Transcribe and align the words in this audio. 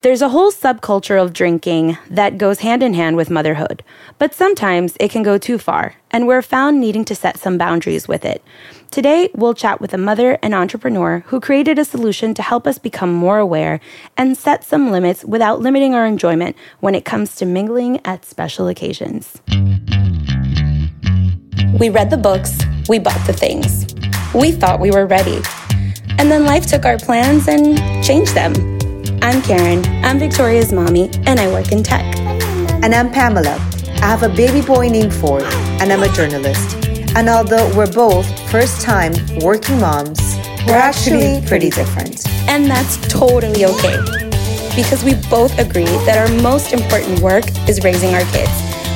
There's 0.00 0.22
a 0.22 0.28
whole 0.28 0.52
subculture 0.52 1.20
of 1.20 1.32
drinking 1.32 1.98
that 2.08 2.38
goes 2.38 2.60
hand 2.60 2.84
in 2.84 2.94
hand 2.94 3.16
with 3.16 3.30
motherhood, 3.30 3.82
but 4.16 4.32
sometimes 4.32 4.96
it 5.00 5.10
can 5.10 5.24
go 5.24 5.38
too 5.38 5.58
far, 5.58 5.96
and 6.12 6.24
we're 6.28 6.40
found 6.40 6.78
needing 6.78 7.04
to 7.06 7.16
set 7.16 7.36
some 7.36 7.58
boundaries 7.58 8.06
with 8.06 8.24
it. 8.24 8.40
Today, 8.92 9.28
we'll 9.34 9.54
chat 9.54 9.80
with 9.80 9.92
a 9.92 9.98
mother 9.98 10.38
and 10.40 10.54
entrepreneur 10.54 11.24
who 11.26 11.40
created 11.40 11.80
a 11.80 11.84
solution 11.84 12.32
to 12.34 12.42
help 12.42 12.64
us 12.64 12.78
become 12.78 13.12
more 13.12 13.40
aware 13.40 13.80
and 14.16 14.36
set 14.36 14.62
some 14.62 14.92
limits 14.92 15.24
without 15.24 15.58
limiting 15.58 15.96
our 15.96 16.06
enjoyment 16.06 16.54
when 16.78 16.94
it 16.94 17.04
comes 17.04 17.34
to 17.34 17.44
mingling 17.44 18.00
at 18.04 18.24
special 18.24 18.68
occasions. 18.68 19.42
We 21.80 21.90
read 21.90 22.10
the 22.10 22.20
books, 22.22 22.56
we 22.88 23.00
bought 23.00 23.26
the 23.26 23.32
things. 23.32 23.92
We 24.32 24.52
thought 24.52 24.78
we 24.78 24.92
were 24.92 25.06
ready. 25.06 25.42
And 26.18 26.30
then 26.30 26.44
life 26.44 26.66
took 26.66 26.84
our 26.84 26.98
plans 26.98 27.48
and 27.48 27.76
changed 28.04 28.36
them. 28.36 28.77
I'm 29.20 29.42
Karen, 29.42 29.84
I'm 30.04 30.18
Victoria's 30.18 30.72
mommy, 30.72 31.10
and 31.26 31.40
I 31.40 31.48
work 31.48 31.72
in 31.72 31.82
tech. 31.82 32.04
And 32.82 32.94
I'm 32.94 33.10
Pamela. 33.10 33.56
I 34.00 34.06
have 34.06 34.22
a 34.22 34.28
baby 34.28 34.64
boy 34.64 34.88
named 34.88 35.12
Ford, 35.12 35.42
and 35.42 35.92
I'm 35.92 36.02
a 36.02 36.08
journalist. 36.08 36.76
And 37.16 37.28
although 37.28 37.70
we're 37.76 37.92
both 37.92 38.26
first 38.50 38.80
time 38.80 39.12
working 39.40 39.80
moms, 39.80 40.20
we're 40.66 40.76
actually 40.76 41.42
pretty 41.46 41.68
different. 41.68 42.26
And 42.48 42.66
that's 42.66 42.96
totally 43.08 43.64
okay. 43.64 43.98
Because 44.74 45.02
we 45.04 45.14
both 45.28 45.58
agree 45.58 45.84
that 46.06 46.16
our 46.16 46.42
most 46.42 46.72
important 46.72 47.20
work 47.20 47.44
is 47.68 47.82
raising 47.82 48.14
our 48.14 48.24
kids. 48.32 48.52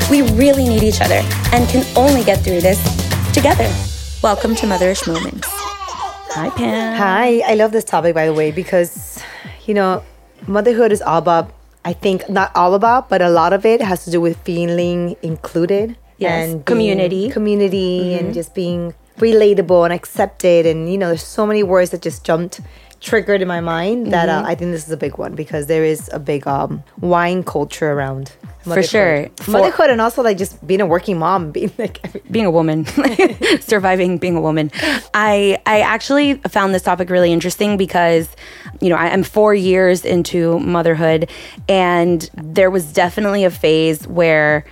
We 0.08 0.22
really 0.32 0.68
need 0.68 0.82
each 0.82 1.00
other 1.00 1.20
and 1.52 1.68
can 1.68 1.84
only 1.96 2.22
get 2.22 2.40
through 2.40 2.60
this 2.60 2.80
together. 3.34 3.70
Welcome 4.22 4.54
to 4.56 4.66
Motherish 4.66 5.06
Moments. 5.06 5.48
Hi, 5.50 6.48
Pam. 6.50 6.96
Hi, 6.96 7.42
I 7.44 7.54
love 7.54 7.72
this 7.72 7.84
topic, 7.84 8.14
by 8.14 8.26
the 8.26 8.32
way, 8.32 8.52
because, 8.52 9.22
you 9.66 9.74
know, 9.74 10.02
motherhood 10.46 10.92
is 10.92 11.02
all 11.02 11.18
about, 11.18 11.52
I 11.84 11.92
think, 11.92 12.28
not 12.28 12.50
all 12.54 12.74
about, 12.74 13.08
but 13.08 13.22
a 13.22 13.28
lot 13.28 13.52
of 13.52 13.64
it 13.64 13.80
has 13.80 14.04
to 14.04 14.10
do 14.10 14.20
with 14.20 14.38
feeling 14.44 15.16
included. 15.22 15.96
Yes, 16.18 16.48
being- 16.48 16.62
community. 16.62 17.30
Community 17.30 18.14
and 18.14 18.26
mm-hmm. 18.26 18.32
just 18.32 18.54
being 18.54 18.94
relatable 19.18 19.84
and 19.84 19.92
accepted. 19.92 20.66
And, 20.66 20.90
you 20.90 20.98
know, 20.98 21.08
there's 21.08 21.22
so 21.22 21.46
many 21.46 21.62
words 21.62 21.90
that 21.90 22.02
just 22.02 22.24
jumped, 22.24 22.60
triggered 23.02 23.42
in 23.42 23.48
my 23.48 23.60
mind 23.60 24.12
that 24.12 24.28
uh, 24.28 24.44
I 24.46 24.54
think 24.54 24.70
this 24.70 24.86
is 24.86 24.92
a 24.92 24.96
big 24.96 25.18
one 25.18 25.34
because 25.34 25.66
there 25.66 25.84
is 25.84 26.08
a 26.12 26.18
big 26.18 26.46
um, 26.46 26.82
wine 27.00 27.42
culture 27.42 27.90
around. 27.92 28.32
motherhood. 28.64 28.84
For 28.84 28.88
sure. 28.88 29.28
For- 29.44 29.50
Motherhood 29.50 29.90
and 29.90 30.00
also 30.00 30.22
like 30.22 30.38
just 30.38 30.64
being 30.66 30.80
a 30.80 30.86
working 30.86 31.18
mom, 31.18 31.50
being 31.56 31.72
like, 31.78 31.98
every- 32.04 32.22
being 32.30 32.46
a 32.46 32.50
woman 32.50 32.86
surviving 33.60 34.18
being 34.18 34.36
a 34.36 34.40
woman 34.40 34.70
i 35.14 35.58
i 35.66 35.80
actually 35.80 36.34
found 36.48 36.72
this 36.74 36.82
topic 36.82 37.10
really 37.10 37.32
interesting 37.32 37.76
because 37.76 38.28
you 38.80 38.88
know 38.88 38.96
I, 38.96 39.06
i'm 39.08 39.24
four 39.24 39.52
years 39.54 40.04
into 40.04 40.58
motherhood 40.60 41.28
and 41.68 42.30
there 42.34 42.70
was 42.70 42.92
definitely 42.92 43.44
a 43.44 43.50
phase 43.50 44.06
where 44.06 44.64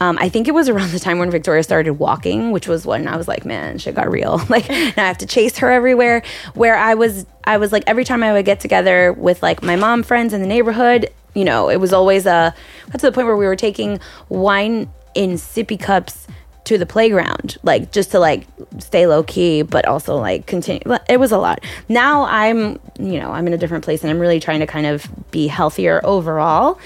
um, 0.00 0.16
I 0.20 0.28
think 0.28 0.48
it 0.48 0.52
was 0.52 0.68
around 0.68 0.90
the 0.92 1.00
time 1.00 1.18
when 1.18 1.30
Victoria 1.30 1.62
started 1.62 1.94
walking, 1.94 2.50
which 2.50 2.68
was 2.68 2.86
when 2.86 3.08
I 3.08 3.16
was 3.16 3.26
like, 3.26 3.44
man, 3.44 3.78
shit 3.78 3.94
got 3.94 4.10
real. 4.10 4.40
Like, 4.48 4.68
now 4.68 5.04
I 5.04 5.06
have 5.08 5.18
to 5.18 5.26
chase 5.26 5.58
her 5.58 5.70
everywhere. 5.70 6.22
Where 6.54 6.76
I 6.76 6.94
was, 6.94 7.26
I 7.44 7.58
was 7.58 7.70
like, 7.70 7.84
every 7.86 8.04
time 8.04 8.22
I 8.22 8.32
would 8.32 8.44
get 8.44 8.60
together 8.60 9.12
with 9.12 9.42
like 9.42 9.62
my 9.62 9.76
mom 9.76 10.02
friends 10.02 10.32
in 10.32 10.40
the 10.40 10.46
neighborhood, 10.46 11.10
you 11.34 11.44
know, 11.44 11.68
it 11.68 11.76
was 11.76 11.92
always 11.92 12.24
a, 12.24 12.54
got 12.86 13.00
to 13.00 13.06
the 13.06 13.12
point 13.12 13.26
where 13.26 13.36
we 13.36 13.46
were 13.46 13.56
taking 13.56 14.00
wine 14.30 14.90
in 15.14 15.32
sippy 15.32 15.78
cups 15.78 16.26
to 16.64 16.78
the 16.78 16.86
playground, 16.86 17.56
like 17.62 17.92
just 17.92 18.10
to 18.12 18.18
like 18.18 18.46
stay 18.78 19.06
low 19.06 19.22
key, 19.22 19.62
but 19.62 19.86
also 19.86 20.16
like 20.16 20.46
continue. 20.46 20.82
It 21.08 21.18
was 21.18 21.32
a 21.32 21.38
lot. 21.38 21.64
Now 21.88 22.24
I'm, 22.24 22.78
you 22.98 23.20
know, 23.20 23.30
I'm 23.30 23.46
in 23.46 23.52
a 23.52 23.58
different 23.58 23.84
place 23.84 24.02
and 24.02 24.10
I'm 24.10 24.18
really 24.18 24.40
trying 24.40 24.60
to 24.60 24.66
kind 24.66 24.86
of 24.86 25.06
be 25.30 25.46
healthier 25.46 26.00
overall. 26.04 26.78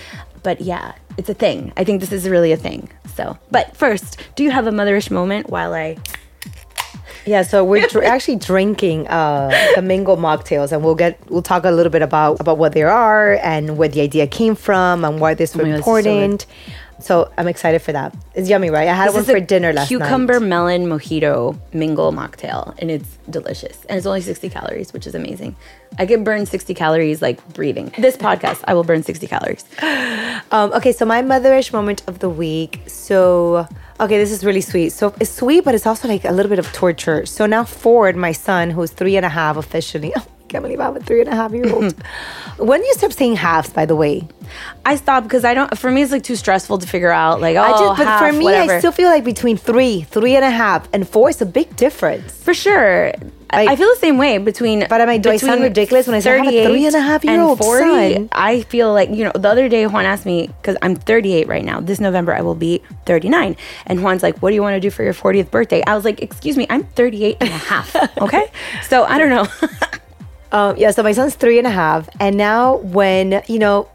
But 0.43 0.61
yeah, 0.61 0.95
it's 1.19 1.29
a 1.29 1.35
thing. 1.35 1.73
I 1.77 1.85
think 1.85 2.01
this 2.01 2.13
is 2.13 2.29
really 2.29 2.53
a 2.53 2.57
thing. 2.57 2.89
So, 3.15 3.39
but 3.51 3.77
first, 3.77 4.19
do 4.37 4.43
you 4.43 4.51
have 4.51 4.67
a 4.67 4.71
motherish 4.71 5.11
moment 5.11 5.51
while 5.51 5.75
I? 5.75 5.99
Yeah, 7.25 7.43
so 7.43 7.65
we're 7.65 7.87
dr- 7.87 8.05
actually 8.15 8.37
drinking 8.37 9.07
uh, 9.09 9.51
the 9.75 9.83
Mingle 9.83 10.17
mocktails, 10.17 10.73
and 10.73 10.83
we'll 10.83 10.95
get 10.95 11.19
we'll 11.31 11.43
talk 11.43 11.65
a 11.65 11.71
little 11.71 11.93
bit 11.93 12.03
about 12.03 12.41
about 12.41 12.59
what 12.59 12.73
they 12.73 12.83
are 12.83 13.35
and 13.43 13.77
where 13.77 13.89
the 13.89 14.01
idea 14.01 14.27
came 14.27 14.55
from 14.55 15.05
and 15.05 15.21
why 15.21 15.35
this 15.35 15.55
was 15.55 15.67
Oh 15.67 15.69
God, 15.69 15.75
so 15.75 15.77
important. 15.77 16.47
So, 17.03 17.31
I'm 17.37 17.49
excited 17.49 17.83
for 17.83 17.93
that. 17.93 18.15
It's 18.35 18.49
yummy, 18.49 18.71
right? 18.71 18.89
I 18.89 18.95
had 18.95 19.09
This 19.09 19.15
one 19.15 19.25
for 19.25 19.41
dinner 19.41 19.73
last 19.73 19.89
cucumber 19.89 20.05
night. 20.05 20.09
Cucumber 20.09 20.41
melon 20.41 20.87
mojito 20.87 21.59
mingle 21.73 22.13
mocktail, 22.13 22.75
and 22.79 22.91
it's 22.91 23.19
delicious. 23.29 23.85
And 23.89 23.99
it's 23.99 24.07
only 24.07 24.21
60 24.21 24.49
calories, 24.49 24.93
which 24.93 25.07
is 25.07 25.15
amazing. 25.15 25.57
I 25.99 26.07
can 26.07 26.25
burn 26.25 26.47
60 26.47 26.75
calories 26.75 27.21
like 27.21 27.47
breathing. 27.55 27.93
This 27.99 28.17
podcast, 28.17 28.65
I 28.67 28.75
will 28.75 28.85
burn 28.85 29.03
60 29.03 29.27
calories. 29.27 29.65
Um, 30.51 30.71
okay, 30.75 30.93
so 30.93 31.07
my 31.07 31.23
motherish 31.23 31.73
moment 31.73 32.03
of 32.07 32.19
the 32.19 32.29
week. 32.29 32.83
So, 32.87 33.67
okay, 33.99 34.19
this 34.19 34.31
is 34.31 34.45
really 34.45 34.61
sweet. 34.61 34.91
So 34.91 35.15
it's 35.19 35.31
sweet, 35.31 35.65
but 35.65 35.75
it's 35.75 35.87
also 35.87 36.09
like 36.09 36.27
a 36.27 36.33
little 36.33 36.51
bit 36.51 36.59
of 36.59 36.71
torture. 36.75 37.25
So 37.25 37.47
now 37.47 37.65
Ford, 37.65 38.17
my 38.17 38.33
son, 38.33 38.69
who's 38.69 38.91
three 38.91 39.17
and 39.17 39.25
a 39.25 39.31
half 39.31 39.57
officially. 39.57 40.13
I 40.53 40.57
can't 40.61 40.65
believe 40.65 40.81
I 40.81 40.85
have 40.85 40.97
a 40.97 41.01
three 41.01 41.21
and 41.21 41.31
a 41.31 41.35
half 41.35 41.53
year 41.53 41.73
old. 41.73 41.95
when 42.59 42.83
do 42.83 42.87
you 42.87 42.93
stop 42.93 43.11
saying 43.15 43.37
halves, 43.37 43.71
by 43.71 43.87
the 43.87 43.97
way? 43.97 44.29
I 44.85 44.97
stopped 44.97 45.27
because 45.27 45.47
I 45.47 45.55
don't. 45.55 45.79
For 45.79 45.91
me, 45.91 46.03
it's 46.03 46.13
like 46.13 46.25
too 46.25 46.37
stressful 46.37 46.77
to 46.77 46.87
figure 46.87 47.11
out. 47.11 47.41
Like, 47.41 47.57
oh, 47.57 47.63
I 47.63 47.71
just, 47.71 47.97
but 47.97 48.07
half, 48.07 48.21
for 48.21 48.33
me, 48.37 48.45
whatever. 48.45 48.75
I 48.75 48.79
still 48.81 48.93
feel 48.93 49.09
like 49.09 49.25
between 49.25 49.57
three, 49.57 50.03
three 50.03 50.37
and 50.37 50.45
a 50.45 50.51
half, 50.51 50.87
and 50.93 51.09
four 51.09 51.31
is 51.31 51.41
a 51.41 51.47
big 51.47 51.75
difference. 51.77 52.31
for 52.45 52.53
sure. 52.53 53.13
I, 53.55 53.65
Like- 53.65 53.69
I 53.71 53.77
feel 53.77 53.89
the 53.91 54.01
same 54.01 54.17
way 54.19 54.37
between. 54.39 54.87
But 54.89 55.01
am 55.01 55.09
I- 55.09 55.17
do 55.19 55.31
I 55.31 55.37
sound 55.39 55.63
ridiculous 55.63 56.07
when 56.07 56.17
I 56.17 56.21
say 56.21 56.33
I 56.33 56.37
have 56.45 56.47
a 56.53 56.65
three 56.67 56.85
and 56.87 56.95
a 56.97 57.01
half 57.01 57.25
year 57.25 57.41
old 57.41 57.59
40, 57.59 58.15
son? 58.15 58.29
I 58.33 58.61
feel 58.63 58.93
like 58.93 59.09
you 59.09 59.25
know. 59.25 59.33
The 59.35 59.49
other 59.49 59.71
day, 59.71 59.87
Juan 59.87 60.05
asked 60.05 60.27
me 60.27 60.49
because 60.61 60.77
I'm 60.83 60.97
38 60.97 61.49
right 61.49 61.65
now. 61.65 61.81
This 61.81 61.99
November, 62.01 62.35
I 62.35 62.43
will 62.43 62.55
be 62.55 62.83
39, 63.07 63.57
and 63.87 64.01
Juan's 64.03 64.23
like, 64.23 64.37
"What 64.43 64.51
do 64.51 64.55
you 64.55 64.63
want 64.63 64.75
to 64.75 64.81
do 64.81 64.91
for 64.91 65.03
your 65.03 65.15
40th 65.15 65.51
birthday?" 65.51 65.83
I 65.87 65.95
was 65.95 66.05
like, 66.05 66.21
"Excuse 66.21 66.57
me, 66.59 66.67
I'm 66.69 66.85
38 66.85 67.39
and 67.41 67.49
a 67.51 67.53
half." 67.53 67.97
Okay, 68.23 68.51
so 68.89 69.05
I 69.05 69.19
don't 69.19 69.31
know. 69.31 69.47
Um, 70.53 70.77
yeah, 70.77 70.91
so 70.91 71.03
my 71.03 71.13
son's 71.13 71.35
three 71.35 71.57
and 71.57 71.67
a 71.67 71.71
half, 71.71 72.11
and 72.21 72.37
now 72.37 72.77
when 72.77 73.43
you 73.49 73.59
know, 73.59 73.89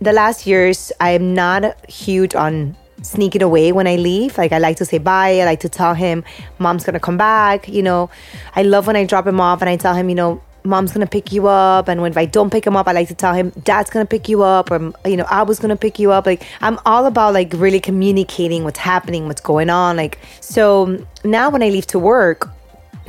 the 0.00 0.14
last 0.14 0.46
years 0.46 0.90
I 0.98 1.10
am 1.10 1.34
not 1.34 1.90
huge 1.90 2.34
on 2.34 2.74
sneaking 3.02 3.42
away 3.42 3.72
when 3.72 3.86
I 3.86 3.96
leave. 3.96 4.38
Like 4.38 4.52
I 4.52 4.58
like 4.58 4.78
to 4.78 4.86
say 4.86 4.96
bye. 4.96 5.40
I 5.40 5.44
like 5.44 5.60
to 5.60 5.68
tell 5.68 5.92
him, 5.92 6.24
"Mom's 6.58 6.84
gonna 6.84 7.00
come 7.00 7.18
back." 7.18 7.68
You 7.68 7.82
know, 7.82 8.08
I 8.56 8.62
love 8.62 8.86
when 8.86 8.96
I 8.96 9.04
drop 9.04 9.26
him 9.26 9.42
off 9.42 9.60
and 9.60 9.68
I 9.68 9.76
tell 9.76 9.94
him, 9.94 10.08
you 10.08 10.14
know, 10.14 10.40
mom's 10.64 10.92
gonna 10.92 11.06
pick 11.06 11.32
you 11.32 11.48
up, 11.48 11.86
and 11.88 12.00
when 12.00 12.12
if 12.12 12.16
I 12.16 12.24
don't 12.24 12.48
pick 12.50 12.66
him 12.66 12.76
up, 12.76 12.88
I 12.88 12.92
like 12.92 13.08
to 13.08 13.14
tell 13.14 13.34
him 13.34 13.50
dad's 13.62 13.90
gonna 13.90 14.06
pick 14.06 14.26
you 14.26 14.42
up, 14.42 14.70
or 14.70 14.92
you 15.04 15.18
know, 15.18 15.26
I 15.28 15.42
was 15.42 15.58
gonna 15.58 15.76
pick 15.76 15.98
you 15.98 16.12
up. 16.12 16.24
Like 16.24 16.42
I'm 16.62 16.78
all 16.86 17.04
about 17.04 17.34
like 17.34 17.52
really 17.54 17.80
communicating 17.80 18.64
what's 18.64 18.78
happening, 18.78 19.26
what's 19.26 19.42
going 19.42 19.68
on. 19.68 19.96
Like 19.96 20.18
so 20.40 21.04
now 21.24 21.50
when 21.50 21.62
I 21.62 21.68
leave 21.68 21.86
to 21.88 21.98
work, 21.98 22.48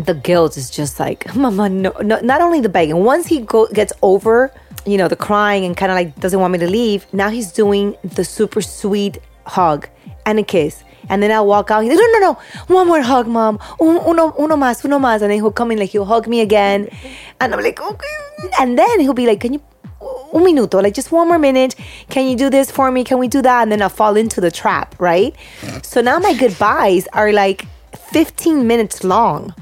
the 0.05 0.13
guilt 0.13 0.57
is 0.57 0.69
just 0.69 0.99
like, 0.99 1.33
Mama, 1.35 1.69
no, 1.69 1.91
no 2.01 2.19
not 2.19 2.41
only 2.41 2.59
the 2.61 2.69
begging. 2.69 3.03
Once 3.03 3.27
he 3.27 3.41
go, 3.41 3.67
gets 3.67 3.93
over, 4.01 4.53
you 4.85 4.97
know, 4.97 5.07
the 5.07 5.15
crying 5.15 5.65
and 5.65 5.75
kind 5.77 5.91
of 5.91 5.95
like 5.95 6.19
doesn't 6.19 6.39
want 6.39 6.53
me 6.53 6.59
to 6.59 6.69
leave, 6.69 7.05
now 7.13 7.29
he's 7.29 7.51
doing 7.51 7.95
the 8.03 8.23
super 8.23 8.61
sweet 8.61 9.19
hug 9.45 9.87
and 10.25 10.39
a 10.39 10.43
kiss. 10.43 10.83
And 11.09 11.21
then 11.21 11.31
I'll 11.31 11.47
walk 11.47 11.71
out. 11.71 11.83
He's 11.83 11.91
like, 11.91 11.99
no, 12.13 12.19
no, 12.19 12.19
no, 12.19 12.75
one 12.75 12.87
more 12.87 13.01
hug, 13.01 13.27
mom. 13.27 13.59
Uno, 13.81 14.33
uno 14.37 14.55
más, 14.55 14.85
uno 14.85 14.99
más. 14.99 15.21
And 15.21 15.31
then 15.31 15.31
he'll 15.31 15.51
come 15.51 15.71
in 15.71 15.79
like 15.79 15.89
he'll 15.89 16.05
hug 16.05 16.27
me 16.27 16.41
again. 16.41 16.89
And 17.39 17.53
I'm 17.53 17.61
like, 17.61 17.81
okay. 17.81 18.07
And 18.59 18.77
then 18.77 18.99
he'll 18.99 19.13
be 19.13 19.25
like, 19.25 19.41
can 19.41 19.53
you, 19.53 19.61
un 20.33 20.43
minuto, 20.43 20.81
like 20.81 20.93
just 20.93 21.11
one 21.11 21.27
more 21.27 21.39
minute. 21.39 21.75
Can 22.09 22.27
you 22.27 22.37
do 22.37 22.49
this 22.49 22.71
for 22.71 22.91
me? 22.91 23.03
Can 23.03 23.17
we 23.17 23.27
do 23.27 23.41
that? 23.41 23.63
And 23.63 23.71
then 23.71 23.81
I'll 23.81 23.89
fall 23.89 24.15
into 24.15 24.39
the 24.39 24.51
trap, 24.51 24.95
right? 24.99 25.35
So 25.83 26.01
now 26.01 26.19
my 26.19 26.33
goodbyes 26.35 27.07
are 27.13 27.33
like 27.33 27.65
15 28.11 28.67
minutes 28.67 29.03
long 29.03 29.53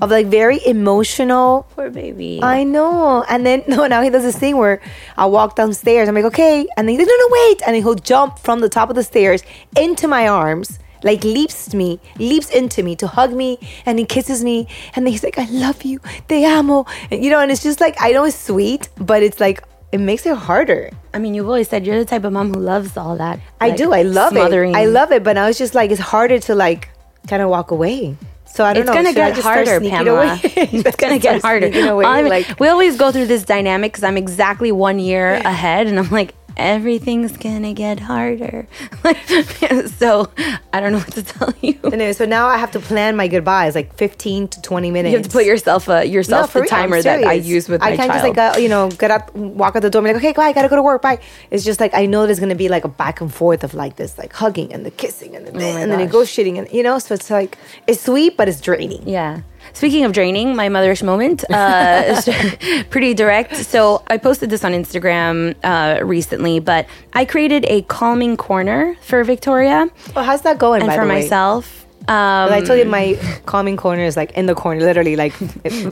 of 0.00 0.10
like 0.10 0.26
very 0.26 0.60
emotional. 0.66 1.66
Poor 1.74 1.90
baby. 1.90 2.40
I 2.42 2.64
know. 2.64 3.24
And 3.28 3.46
then 3.46 3.64
no, 3.68 3.86
now 3.86 4.02
he 4.02 4.10
does 4.10 4.22
this 4.22 4.36
thing 4.36 4.56
where 4.56 4.80
I 5.16 5.26
walk 5.26 5.56
downstairs. 5.56 6.08
I'm 6.08 6.14
like, 6.14 6.24
okay. 6.24 6.66
And 6.76 6.88
then 6.88 6.94
he's 6.94 6.98
like, 6.98 7.08
no, 7.08 7.16
no, 7.16 7.28
wait. 7.30 7.62
And 7.62 7.74
then 7.74 7.82
he'll 7.82 7.94
jump 7.94 8.38
from 8.38 8.60
the 8.60 8.68
top 8.68 8.90
of 8.90 8.96
the 8.96 9.04
stairs 9.04 9.42
into 9.76 10.08
my 10.08 10.28
arms, 10.28 10.78
like 11.02 11.22
leaps 11.24 11.68
to 11.68 11.76
me, 11.76 12.00
leaps 12.18 12.50
into 12.50 12.82
me 12.82 12.96
to 12.96 13.06
hug 13.06 13.32
me, 13.32 13.58
and 13.86 13.98
he 13.98 14.04
kisses 14.04 14.42
me. 14.42 14.68
And 14.94 15.06
then 15.06 15.12
he's 15.12 15.22
like, 15.24 15.38
I 15.38 15.46
love 15.50 15.82
you, 15.82 16.00
te 16.28 16.44
amo. 16.44 16.86
And, 17.10 17.24
you 17.24 17.30
know, 17.30 17.40
and 17.40 17.50
it's 17.50 17.62
just 17.62 17.80
like 17.80 17.96
I 18.00 18.12
know 18.12 18.24
it's 18.24 18.38
sweet, 18.38 18.88
but 18.96 19.22
it's 19.22 19.40
like 19.40 19.62
it 19.92 19.98
makes 19.98 20.26
it 20.26 20.36
harder. 20.36 20.90
I 21.12 21.20
mean, 21.20 21.34
you've 21.34 21.46
always 21.46 21.68
said 21.68 21.86
you're 21.86 21.98
the 21.98 22.04
type 22.04 22.24
of 22.24 22.32
mom 22.32 22.52
who 22.52 22.58
loves 22.58 22.96
all 22.96 23.16
that. 23.18 23.38
I 23.60 23.68
like, 23.68 23.76
do. 23.76 23.92
I 23.92 24.02
love 24.02 24.32
smothering. 24.32 24.72
it. 24.72 24.76
I 24.76 24.86
love 24.86 25.12
it. 25.12 25.22
But 25.22 25.38
I 25.38 25.46
was 25.46 25.56
just 25.56 25.76
like 25.76 25.92
it's 25.92 26.00
harder 26.00 26.40
to 26.40 26.54
like 26.56 26.88
kind 27.28 27.40
of 27.40 27.48
walk 27.48 27.70
away. 27.70 28.16
So 28.54 28.64
I 28.64 28.72
don't 28.72 28.82
it's 28.82 28.86
know. 28.86 28.94
gonna 28.94 29.08
Should 29.08 29.16
get 29.16 29.38
harder, 29.38 29.80
Pamela. 29.80 30.38
it's 30.44 30.94
gonna 30.94 31.18
get 31.18 31.42
harder. 31.42 31.66
sneaking 31.72 31.88
away, 31.88 32.04
I'm- 32.04 32.28
like 32.28 32.60
we 32.60 32.68
always 32.68 32.96
go 32.96 33.10
through 33.10 33.26
this 33.26 33.42
dynamic 33.42 33.90
because 33.92 34.04
I'm 34.04 34.16
exactly 34.16 34.70
one 34.70 35.00
year 35.00 35.34
ahead, 35.34 35.88
and 35.88 35.98
I'm 35.98 36.08
like, 36.10 36.34
everything's 36.56 37.36
gonna 37.36 37.72
get 37.72 38.00
harder. 38.00 38.66
so 39.96 40.30
I 40.72 40.80
don't 40.80 40.92
know 40.92 40.98
what 40.98 41.12
to 41.12 41.22
tell 41.22 41.52
you. 41.60 41.78
Anyway, 41.84 42.12
so 42.12 42.24
now 42.24 42.46
I 42.46 42.56
have 42.58 42.70
to 42.72 42.80
plan 42.80 43.16
my 43.16 43.28
goodbyes 43.28 43.74
like 43.74 43.94
15 43.94 44.48
to 44.48 44.62
20 44.62 44.90
minutes. 44.90 45.12
You 45.12 45.18
have 45.18 45.26
to 45.26 45.32
put 45.32 45.44
yourself 45.44 45.88
a 45.88 46.04
yourself 46.04 46.52
for 46.52 46.60
the 46.62 46.66
timer 46.66 47.00
that 47.02 47.24
I 47.24 47.34
use 47.34 47.68
with 47.68 47.82
I 47.82 47.90
my 47.90 47.96
can't 47.96 48.10
child. 48.10 48.24
just 48.24 48.38
like 48.38 48.56
uh, 48.56 48.58
you 48.58 48.68
know 48.68 48.90
get 48.90 49.10
up, 49.10 49.34
walk 49.34 49.76
out 49.76 49.82
the 49.82 49.90
door, 49.90 50.00
and 50.00 50.06
be 50.06 50.12
like, 50.14 50.22
okay, 50.22 50.32
bye, 50.32 50.48
I 50.48 50.52
gotta 50.52 50.68
go 50.68 50.76
to 50.76 50.82
work, 50.82 51.02
bye. 51.02 51.20
It's 51.50 51.64
just 51.64 51.80
like 51.80 51.94
I 51.94 52.06
know 52.06 52.26
there's 52.26 52.40
gonna 52.40 52.54
be 52.54 52.68
like 52.68 52.84
a 52.84 52.88
back 52.88 53.20
and 53.20 53.32
forth 53.32 53.64
of 53.64 53.74
like 53.74 53.96
this, 53.96 54.18
like 54.18 54.32
hugging 54.32 54.72
and 54.72 54.84
the 54.84 54.90
kissing 54.90 55.36
and 55.36 55.46
the, 55.46 55.52
Oh 55.54 55.76
and 55.76 55.90
the 55.90 55.96
negotiating, 55.96 56.58
and 56.58 56.70
you 56.72 56.82
know, 56.82 56.98
so 56.98 57.14
it's 57.14 57.30
like 57.30 57.58
it's 57.86 58.02
sweet, 58.02 58.36
but 58.36 58.48
it's 58.48 58.60
draining. 58.60 59.06
Yeah. 59.08 59.42
Speaking 59.72 60.04
of 60.04 60.12
draining, 60.12 60.54
my 60.54 60.68
motherish 60.68 61.02
moment, 61.02 61.44
uh, 61.50 62.02
is 62.06 62.84
pretty 62.90 63.14
direct. 63.14 63.56
So 63.56 64.02
I 64.06 64.18
posted 64.18 64.50
this 64.50 64.64
on 64.64 64.72
Instagram 64.72 65.54
uh, 65.64 66.04
recently, 66.04 66.60
but 66.60 66.86
I 67.12 67.24
created 67.24 67.64
a 67.68 67.82
calming 67.82 68.36
corner 68.36 68.96
for 69.00 69.24
Victoria 69.24 69.88
Well, 70.14 70.24
how's 70.24 70.42
that 70.42 70.58
going? 70.58 70.82
and 70.82 70.88
by 70.88 70.96
for 70.96 71.02
the 71.04 71.08
way? 71.08 71.22
myself. 71.22 71.83
Um, 72.06 72.52
I 72.52 72.60
told 72.60 72.78
you 72.78 72.84
my 72.84 73.18
calming 73.46 73.76
corner 73.78 74.02
is 74.04 74.14
like 74.16 74.32
in 74.32 74.44
the 74.46 74.54
corner, 74.54 74.80
literally 74.82 75.16
like 75.16 75.32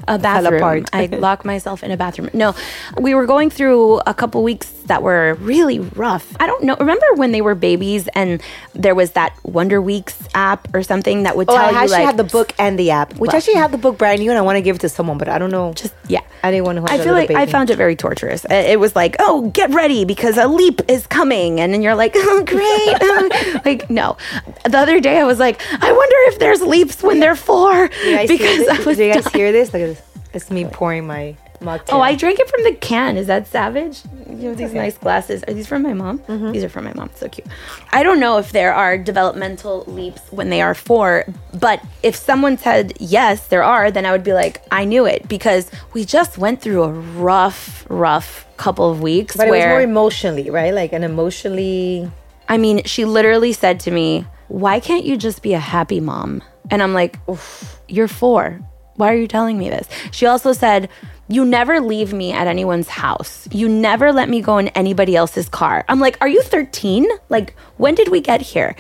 a 0.08 0.18
bathroom. 0.18 0.84
I 0.92 1.06
lock 1.12 1.44
myself 1.44 1.82
in 1.82 1.90
a 1.90 1.96
bathroom. 1.96 2.28
No, 2.34 2.54
we 3.00 3.14
were 3.14 3.24
going 3.26 3.48
through 3.48 4.00
a 4.06 4.12
couple 4.12 4.42
weeks 4.42 4.68
that 4.86 5.02
were 5.02 5.34
really 5.40 5.78
rough. 5.78 6.36
I 6.38 6.46
don't 6.46 6.64
know. 6.64 6.76
Remember 6.76 7.06
when 7.14 7.32
they 7.32 7.40
were 7.40 7.54
babies 7.54 8.08
and 8.14 8.42
there 8.74 8.94
was 8.94 9.12
that 9.12 9.32
Wonder 9.44 9.80
Weeks 9.80 10.18
app 10.34 10.74
or 10.74 10.82
something 10.82 11.22
that 11.22 11.36
would 11.36 11.48
Oh, 11.48 11.54
tell 11.56 11.64
I 11.66 11.70
you 11.70 11.76
actually 11.76 11.92
like 11.98 12.06
have 12.06 12.16
the 12.18 12.24
book 12.24 12.52
and 12.58 12.78
the 12.78 12.90
app, 12.90 13.14
which 13.14 13.28
Well- 13.28 13.36
actually 13.36 13.54
have 13.54 13.72
the 13.72 13.78
book 13.78 13.96
brand 13.96 14.20
new, 14.20 14.30
and 14.30 14.38
I 14.38 14.42
want 14.42 14.56
to 14.56 14.62
give 14.62 14.76
it 14.76 14.80
to 14.80 14.88
someone, 14.90 15.16
but 15.18 15.28
I 15.28 15.38
don't 15.38 15.50
know. 15.50 15.72
just 15.72 15.94
yeah. 16.08 16.20
anyone 16.42 16.76
who 16.76 16.82
has 16.82 16.90
I 16.90 16.96
a 16.96 17.04
feel 17.04 17.14
like 17.14 17.30
I 17.30 17.46
found 17.46 17.70
it 17.70 17.76
very 17.76 17.96
torturous. 17.96 18.44
It 18.50 18.78
was 18.78 18.94
like, 18.94 19.16
oh, 19.20 19.48
get 19.50 19.70
ready 19.70 20.04
because 20.04 20.36
a 20.36 20.46
leap 20.48 20.82
is 20.88 21.06
coming, 21.06 21.60
and 21.60 21.72
then 21.72 21.80
you're 21.80 21.94
like, 21.94 22.12
oh, 22.16 22.42
great. 22.44 23.64
like 23.64 23.88
no. 23.88 24.16
The 24.68 24.76
other 24.78 25.00
day 25.00 25.18
I 25.18 25.24
was 25.24 25.38
like, 25.38 25.62
I 25.80 25.92
wonder 26.02 26.16
if 26.32 26.38
there's 26.38 26.62
leaps 26.62 27.02
when 27.02 27.20
they're 27.20 27.36
four 27.36 27.88
Do 27.88 28.08
you 28.08 28.16
guys 28.16 28.28
hear 28.28 28.38
because 28.38 28.58
this? 28.58 28.68
I 28.68 28.84
was. 28.84 28.96
Do 28.96 29.04
you 29.04 29.12
guys 29.14 29.24
dying. 29.24 29.36
hear 29.36 29.52
this? 29.52 29.70
This. 29.70 30.02
It's 30.34 30.50
me 30.50 30.64
pouring 30.64 31.06
my 31.06 31.36
mocktail. 31.60 31.94
Oh, 31.94 32.00
I 32.00 32.14
drank 32.14 32.38
it 32.40 32.48
from 32.48 32.64
the 32.64 32.72
can. 32.72 33.16
Is 33.16 33.26
that 33.28 33.46
savage? 33.46 34.02
You 34.28 34.48
have 34.48 34.56
these 34.56 34.72
nice 34.72 34.98
glasses. 34.98 35.44
Are 35.46 35.54
these 35.54 35.66
from 35.66 35.82
my 35.82 35.92
mom? 35.92 36.18
Mm-hmm. 36.20 36.52
These 36.52 36.64
are 36.64 36.68
from 36.68 36.84
my 36.84 36.94
mom. 36.94 37.10
So 37.14 37.28
cute. 37.28 37.46
I 37.92 38.02
don't 38.02 38.18
know 38.18 38.38
if 38.38 38.52
there 38.52 38.74
are 38.74 38.98
developmental 38.98 39.84
leaps 39.86 40.22
when 40.30 40.50
they 40.50 40.60
are 40.60 40.74
four, 40.74 41.24
but 41.54 41.84
if 42.02 42.16
someone 42.16 42.58
said 42.58 42.94
yes, 42.98 43.46
there 43.48 43.62
are, 43.62 43.90
then 43.90 44.06
I 44.06 44.12
would 44.12 44.24
be 44.24 44.32
like, 44.32 44.62
I 44.72 44.84
knew 44.84 45.06
it 45.06 45.28
because 45.28 45.70
we 45.92 46.04
just 46.04 46.38
went 46.38 46.60
through 46.60 46.82
a 46.82 46.90
rough, 46.90 47.86
rough 47.88 48.46
couple 48.56 48.90
of 48.90 49.00
weeks 49.00 49.36
But 49.36 49.48
it 49.48 49.50
was 49.50 49.64
more 49.64 49.82
emotionally, 49.82 50.50
right? 50.50 50.72
Like 50.72 50.92
an 50.92 51.04
emotionally. 51.04 52.10
I 52.48 52.58
mean, 52.58 52.84
she 52.84 53.04
literally 53.04 53.52
said 53.52 53.80
to 53.80 53.90
me, 53.90 54.26
Why 54.48 54.80
can't 54.80 55.04
you 55.04 55.16
just 55.16 55.42
be 55.42 55.54
a 55.54 55.58
happy 55.58 56.00
mom? 56.00 56.42
And 56.70 56.82
I'm 56.82 56.94
like, 56.94 57.18
You're 57.88 58.08
four. 58.08 58.60
Why 58.96 59.12
are 59.12 59.16
you 59.16 59.28
telling 59.28 59.58
me 59.58 59.70
this? 59.70 59.88
She 60.10 60.26
also 60.26 60.52
said, 60.52 60.88
You 61.28 61.44
never 61.44 61.80
leave 61.80 62.12
me 62.12 62.32
at 62.32 62.46
anyone's 62.46 62.88
house. 62.88 63.48
You 63.50 63.68
never 63.68 64.12
let 64.12 64.28
me 64.28 64.40
go 64.42 64.58
in 64.58 64.68
anybody 64.68 65.16
else's 65.16 65.48
car. 65.48 65.84
I'm 65.88 66.00
like, 66.00 66.18
Are 66.20 66.28
you 66.28 66.42
13? 66.42 67.08
Like, 67.28 67.54
when 67.78 67.94
did 67.94 68.08
we 68.08 68.20
get 68.20 68.40
here? 68.42 68.76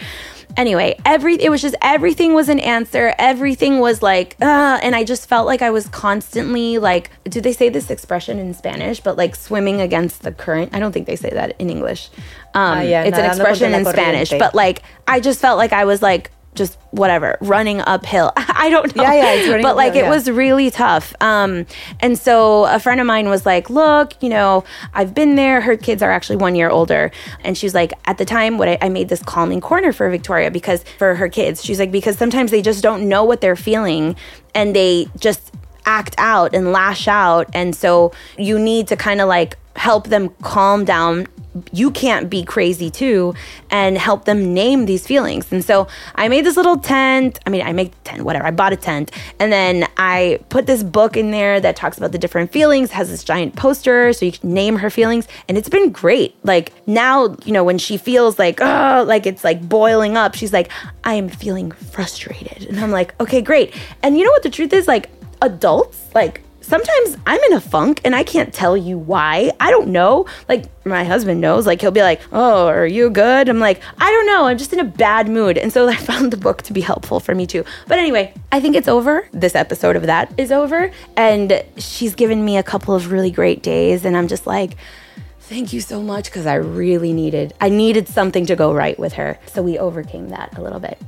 Anyway, 0.56 0.98
every 1.04 1.34
it 1.42 1.50
was 1.50 1.62
just 1.62 1.74
everything 1.82 2.34
was 2.34 2.48
an 2.48 2.60
answer. 2.60 3.14
Everything 3.18 3.78
was 3.80 4.02
like, 4.02 4.36
uh, 4.40 4.78
and 4.82 4.94
I 4.94 5.04
just 5.04 5.28
felt 5.28 5.46
like 5.46 5.62
I 5.62 5.70
was 5.70 5.88
constantly 5.88 6.78
like, 6.78 7.10
do 7.24 7.40
they 7.40 7.52
say 7.52 7.68
this 7.68 7.90
expression 7.90 8.38
in 8.38 8.54
Spanish? 8.54 9.00
But 9.00 9.16
like 9.16 9.34
swimming 9.34 9.80
against 9.80 10.22
the 10.22 10.32
current. 10.32 10.74
I 10.74 10.78
don't 10.78 10.92
think 10.92 11.06
they 11.06 11.16
say 11.16 11.30
that 11.30 11.56
in 11.58 11.70
English. 11.70 12.10
Um, 12.54 12.78
Ah, 12.78 12.80
yeah, 12.82 13.02
it's 13.04 13.16
an 13.18 13.24
expression 13.24 13.72
in 13.74 13.84
Spanish, 13.84 14.30
but 14.30 14.54
like 14.54 14.82
I 15.08 15.20
just 15.20 15.40
felt 15.40 15.58
like 15.58 15.72
I 15.72 15.84
was 15.84 16.02
like 16.02 16.30
just 16.54 16.78
whatever 16.90 17.38
running 17.40 17.80
uphill. 17.80 18.32
I 18.36 18.68
don't 18.70 18.94
know. 18.94 19.02
Yeah, 19.02 19.14
yeah, 19.14 19.32
it's 19.34 19.48
running 19.48 19.62
but 19.62 19.76
like 19.76 19.90
uphill, 19.90 20.02
it 20.02 20.04
yeah. 20.04 20.10
was 20.10 20.30
really 20.30 20.70
tough. 20.70 21.14
Um, 21.20 21.66
and 22.00 22.18
so 22.18 22.64
a 22.66 22.78
friend 22.78 23.00
of 23.00 23.06
mine 23.06 23.28
was 23.28 23.46
like, 23.46 23.70
"Look, 23.70 24.22
you 24.22 24.28
know, 24.28 24.64
I've 24.94 25.14
been 25.14 25.36
there. 25.36 25.60
Her 25.60 25.76
kids 25.76 26.02
are 26.02 26.10
actually 26.10 26.36
one 26.36 26.54
year 26.54 26.68
older." 26.68 27.10
And 27.44 27.56
she's 27.56 27.74
like, 27.74 27.92
"At 28.04 28.18
the 28.18 28.24
time, 28.24 28.58
what 28.58 28.68
I, 28.68 28.78
I 28.82 28.88
made 28.88 29.08
this 29.08 29.22
calming 29.22 29.60
corner 29.60 29.92
for 29.92 30.08
Victoria 30.10 30.50
because 30.50 30.84
for 30.98 31.14
her 31.14 31.28
kids, 31.28 31.64
she's 31.64 31.78
like 31.78 31.92
because 31.92 32.16
sometimes 32.16 32.50
they 32.50 32.62
just 32.62 32.82
don't 32.82 33.08
know 33.08 33.24
what 33.24 33.40
they're 33.40 33.56
feeling, 33.56 34.16
and 34.54 34.76
they 34.76 35.08
just 35.18 35.52
act 35.86 36.14
out 36.18 36.54
and 36.54 36.72
lash 36.72 37.08
out, 37.08 37.48
and 37.54 37.74
so 37.74 38.12
you 38.38 38.58
need 38.58 38.88
to 38.88 38.96
kind 38.96 39.20
of 39.20 39.28
like." 39.28 39.56
help 39.74 40.08
them 40.08 40.28
calm 40.42 40.84
down 40.84 41.26
you 41.72 41.90
can't 41.90 42.30
be 42.30 42.42
crazy 42.44 42.90
too 42.90 43.34
and 43.70 43.98
help 43.98 44.24
them 44.24 44.54
name 44.54 44.86
these 44.86 45.06
feelings. 45.06 45.50
And 45.52 45.64
so 45.64 45.86
i 46.14 46.28
made 46.28 46.44
this 46.44 46.56
little 46.56 46.78
tent. 46.78 47.38
I 47.46 47.50
mean 47.50 47.62
i 47.62 47.72
made 47.72 47.92
tent 48.04 48.22
whatever. 48.22 48.46
I 48.46 48.50
bought 48.50 48.72
a 48.72 48.76
tent. 48.76 49.10
And 49.38 49.52
then 49.52 49.86
i 49.96 50.40
put 50.48 50.66
this 50.66 50.82
book 50.82 51.16
in 51.16 51.30
there 51.30 51.60
that 51.60 51.76
talks 51.76 51.98
about 51.98 52.12
the 52.12 52.18
different 52.18 52.52
feelings 52.52 52.90
has 52.92 53.08
this 53.10 53.24
giant 53.24 53.56
poster 53.56 54.12
so 54.12 54.24
you 54.24 54.32
can 54.32 54.52
name 54.52 54.76
her 54.76 54.90
feelings. 54.90 55.28
And 55.48 55.58
it's 55.58 55.68
been 55.68 55.90
great. 55.90 56.36
Like 56.44 56.72
now 56.86 57.36
you 57.44 57.52
know 57.52 57.64
when 57.64 57.78
she 57.78 57.96
feels 57.96 58.38
like 58.38 58.60
oh 58.60 59.04
like 59.06 59.26
it's 59.26 59.44
like 59.44 59.66
boiling 59.68 60.16
up 60.16 60.34
she's 60.34 60.52
like 60.52 60.70
i 61.04 61.14
am 61.14 61.28
feeling 61.28 61.70
frustrated. 61.70 62.66
And 62.66 62.80
i'm 62.80 62.90
like 62.90 63.18
okay 63.20 63.42
great. 63.42 63.74
And 64.02 64.18
you 64.18 64.24
know 64.24 64.30
what 64.30 64.42
the 64.42 64.50
truth 64.50 64.72
is? 64.72 64.88
Like 64.88 65.10
adults 65.42 66.08
like 66.14 66.42
sometimes 66.62 67.16
I'm 67.26 67.40
in 67.40 67.52
a 67.52 67.60
funk 67.60 68.00
and 68.04 68.14
I 68.14 68.22
can't 68.22 68.52
tell 68.52 68.76
you 68.76 68.98
why. 68.98 69.52
I 69.60 69.70
don't 69.70 69.88
know. 69.88 70.26
Like 70.48 70.64
my 70.86 71.04
husband 71.04 71.40
knows. 71.40 71.66
Like 71.66 71.80
he'll 71.80 71.90
be 71.90 72.02
like, 72.02 72.20
"Oh, 72.32 72.66
are 72.66 72.86
you 72.86 73.10
good?" 73.10 73.48
I'm 73.48 73.58
like, 73.58 73.80
"I 73.98 74.10
don't 74.10 74.26
know. 74.26 74.46
I'm 74.46 74.58
just 74.58 74.72
in 74.72 74.80
a 74.80 74.84
bad 74.84 75.28
mood." 75.28 75.58
And 75.58 75.72
so 75.72 75.88
I 75.96 75.96
found 75.96 76.32
the 76.32 76.36
book 76.36 76.62
to 76.62 76.72
be 76.72 76.80
helpful 76.80 77.20
for 77.20 77.34
me 77.34 77.46
too. 77.46 77.64
But 77.86 77.98
anyway, 77.98 78.32
I 78.50 78.60
think 78.60 78.76
it's 78.76 78.88
over. 78.88 79.28
This 79.32 79.54
episode 79.54 79.96
of 79.96 80.04
that 80.04 80.32
is 80.38 80.50
over, 80.50 80.90
and 81.16 81.62
she's 81.76 82.14
given 82.14 82.44
me 82.44 82.56
a 82.56 82.62
couple 82.62 82.94
of 82.94 83.12
really 83.12 83.30
great 83.30 83.62
days 83.62 84.04
and 84.04 84.16
I'm 84.16 84.28
just 84.28 84.46
like 84.46 84.76
Thank 85.52 85.74
you 85.74 85.82
so 85.82 86.00
much 86.00 86.26
because 86.26 86.46
I 86.46 86.54
really 86.54 87.12
needed 87.12 87.52
I 87.60 87.68
needed 87.68 88.08
something 88.08 88.46
to 88.46 88.56
go 88.56 88.72
right 88.72 88.98
with 88.98 89.12
her. 89.14 89.38
So 89.46 89.60
we 89.60 89.78
overcame 89.78 90.30
that 90.30 90.56
a 90.56 90.62
little 90.62 90.80
bit. 90.80 90.98